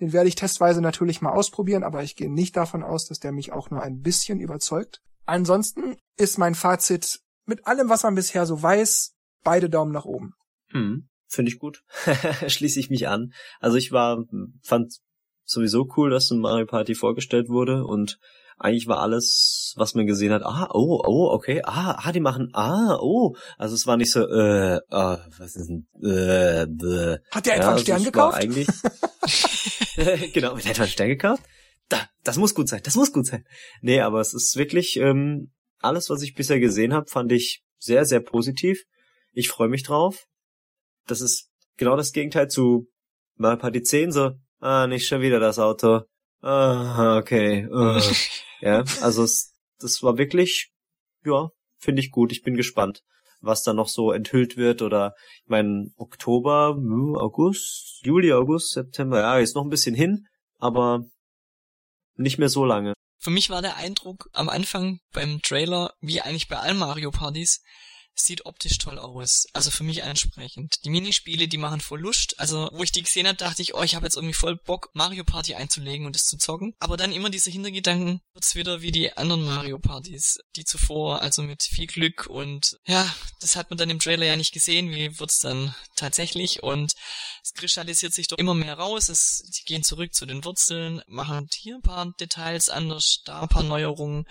[0.00, 3.32] Den werde ich testweise natürlich mal ausprobieren, aber ich gehe nicht davon aus, dass der
[3.32, 5.00] mich auch nur ein bisschen überzeugt.
[5.24, 10.34] Ansonsten ist mein Fazit mit allem, was man bisher so weiß, beide Daumen nach oben.
[10.72, 11.82] Hm, Finde ich gut.
[12.46, 13.32] Schließe ich mich an.
[13.60, 14.24] Also ich war,
[14.62, 14.94] fand
[15.44, 18.18] sowieso cool, dass ein Mario Party vorgestellt wurde und
[18.58, 22.50] eigentlich war alles, was man gesehen hat, ah, oh, oh, okay, ah, ah, die machen,
[22.54, 23.36] ah, oh.
[23.58, 27.18] Also es war nicht so, äh, ah, was ist denn, äh, bäh.
[27.30, 28.38] Hat der ja, etwa einen also Stern gekauft?
[28.38, 28.66] Eigentlich,
[30.32, 31.42] genau, der hat einen Stern gekauft.
[31.88, 33.44] Da, das muss gut sein, das muss gut sein.
[33.82, 38.06] Nee, aber es ist wirklich, ähm, alles, was ich bisher gesehen habe, fand ich sehr,
[38.06, 38.84] sehr positiv.
[39.32, 40.24] Ich freue mich drauf.
[41.06, 42.88] Das ist genau das Gegenteil zu
[43.36, 46.02] Mario Party 10, so, ah, nicht schon wieder das Auto.
[46.42, 47.66] Ah, okay.
[47.70, 48.00] Uh.
[48.60, 50.72] ja, also es, das war wirklich,
[51.24, 52.32] ja, finde ich gut.
[52.32, 53.02] Ich bin gespannt,
[53.40, 59.20] was da noch so enthüllt wird oder ich meine Oktober, hm, August, Juli, August, September,
[59.20, 60.26] ja, ist noch ein bisschen hin,
[60.58, 61.04] aber
[62.14, 62.94] nicht mehr so lange.
[63.18, 67.62] Für mich war der Eindruck am Anfang beim Trailer, wie eigentlich bei allen Mario Partys,
[68.18, 69.46] sieht optisch toll aus.
[69.52, 70.84] Also für mich ansprechend.
[70.84, 72.38] Die Minispiele, die machen voll Lust.
[72.40, 74.90] Also wo ich die gesehen habe, dachte ich, oh, ich habe jetzt irgendwie voll Bock,
[74.94, 76.74] Mario Party einzulegen und das zu zocken.
[76.78, 81.42] Aber dann immer diese Hintergedanken, wird's wieder wie die anderen Mario Partys, die zuvor, also
[81.42, 85.18] mit viel Glück und ja, das hat man dann im Trailer ja nicht gesehen, wie
[85.18, 86.94] wird's dann tatsächlich und
[87.42, 89.08] es kristallisiert sich doch immer mehr raus.
[89.08, 93.48] Es, die gehen zurück zu den Wurzeln, machen hier ein paar Details anders, da ein
[93.48, 94.26] paar Neuerungen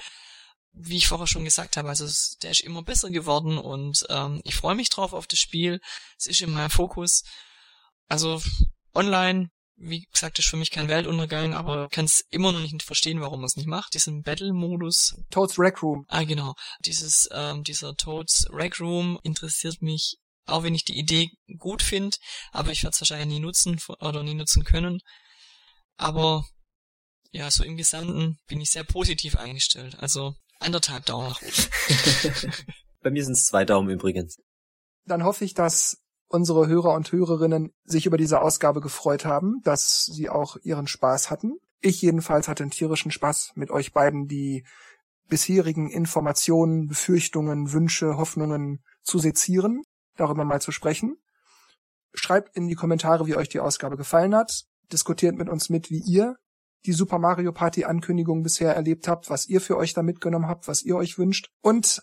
[0.76, 2.06] wie ich vorher schon gesagt habe, also
[2.42, 5.80] der ist immer besser geworden und ähm, ich freue mich drauf auf das Spiel.
[6.18, 7.24] Es ist in meinem Fokus.
[8.08, 8.42] Also
[8.94, 13.22] online, wie gesagt, ist für mich kein Weltuntergang, aber kann es immer noch nicht verstehen,
[13.22, 13.94] warum man es nicht macht.
[13.94, 15.16] Diesen Battle-Modus.
[15.32, 16.06] Toads Rec Room.
[16.10, 16.56] Ah, genau.
[16.82, 22.18] Dieses, ähm, dieser Toads Rec Room interessiert mich, auch wenn ich die Idee gut finde,
[22.52, 25.00] aber ich werde es wahrscheinlich nie nutzen oder nie nutzen können.
[25.98, 26.46] Aber
[27.32, 29.98] ja, so im Gesamten bin ich sehr positiv eingestellt.
[30.00, 32.54] Also Anderthalb Daumen nach oben.
[33.02, 34.38] Bei mir sind es zwei Daumen übrigens.
[35.06, 35.98] Dann hoffe ich, dass
[36.28, 41.30] unsere Hörer und Hörerinnen sich über diese Ausgabe gefreut haben, dass sie auch ihren Spaß
[41.30, 41.60] hatten.
[41.82, 44.66] Ich jedenfalls hatte einen tierischen Spaß mit euch beiden, die
[45.28, 49.84] bisherigen Informationen, Befürchtungen, Wünsche, Hoffnungen zu sezieren,
[50.16, 51.18] darüber mal zu sprechen.
[52.14, 54.64] Schreibt in die Kommentare, wie euch die Ausgabe gefallen hat.
[54.92, 56.38] Diskutiert mit uns mit, wie ihr
[56.86, 60.68] die Super Mario Party Ankündigung bisher erlebt habt, was ihr für euch da mitgenommen habt,
[60.68, 62.02] was ihr euch wünscht und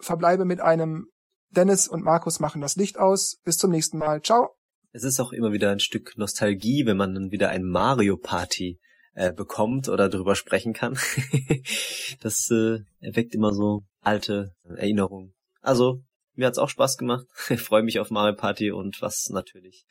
[0.00, 1.08] verbleibe mit einem
[1.50, 3.40] Dennis und Markus machen das Licht aus.
[3.44, 4.22] Bis zum nächsten Mal.
[4.22, 4.54] Ciao.
[4.92, 8.78] Es ist auch immer wieder ein Stück Nostalgie, wenn man dann wieder ein Mario Party
[9.14, 10.98] äh, bekommt oder drüber sprechen kann.
[12.20, 15.34] das äh, erweckt immer so alte Erinnerungen.
[15.60, 16.02] Also,
[16.34, 17.26] mir hat's auch Spaß gemacht.
[17.50, 19.84] Ich freue mich auf Mario Party und was natürlich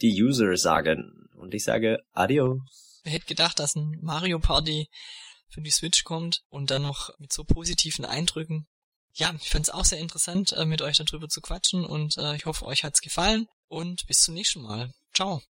[0.00, 1.28] die User sagen.
[1.36, 2.85] Und ich sage Adios.
[3.06, 4.88] Wer hätte gedacht, dass ein Mario Party
[5.48, 8.66] für die Switch kommt und dann noch mit so positiven Eindrücken.
[9.12, 12.34] Ja, ich fand es auch sehr interessant, äh, mit euch darüber zu quatschen und äh,
[12.34, 14.92] ich hoffe, euch hat's gefallen und bis zum nächsten Mal.
[15.14, 15.40] Ciao.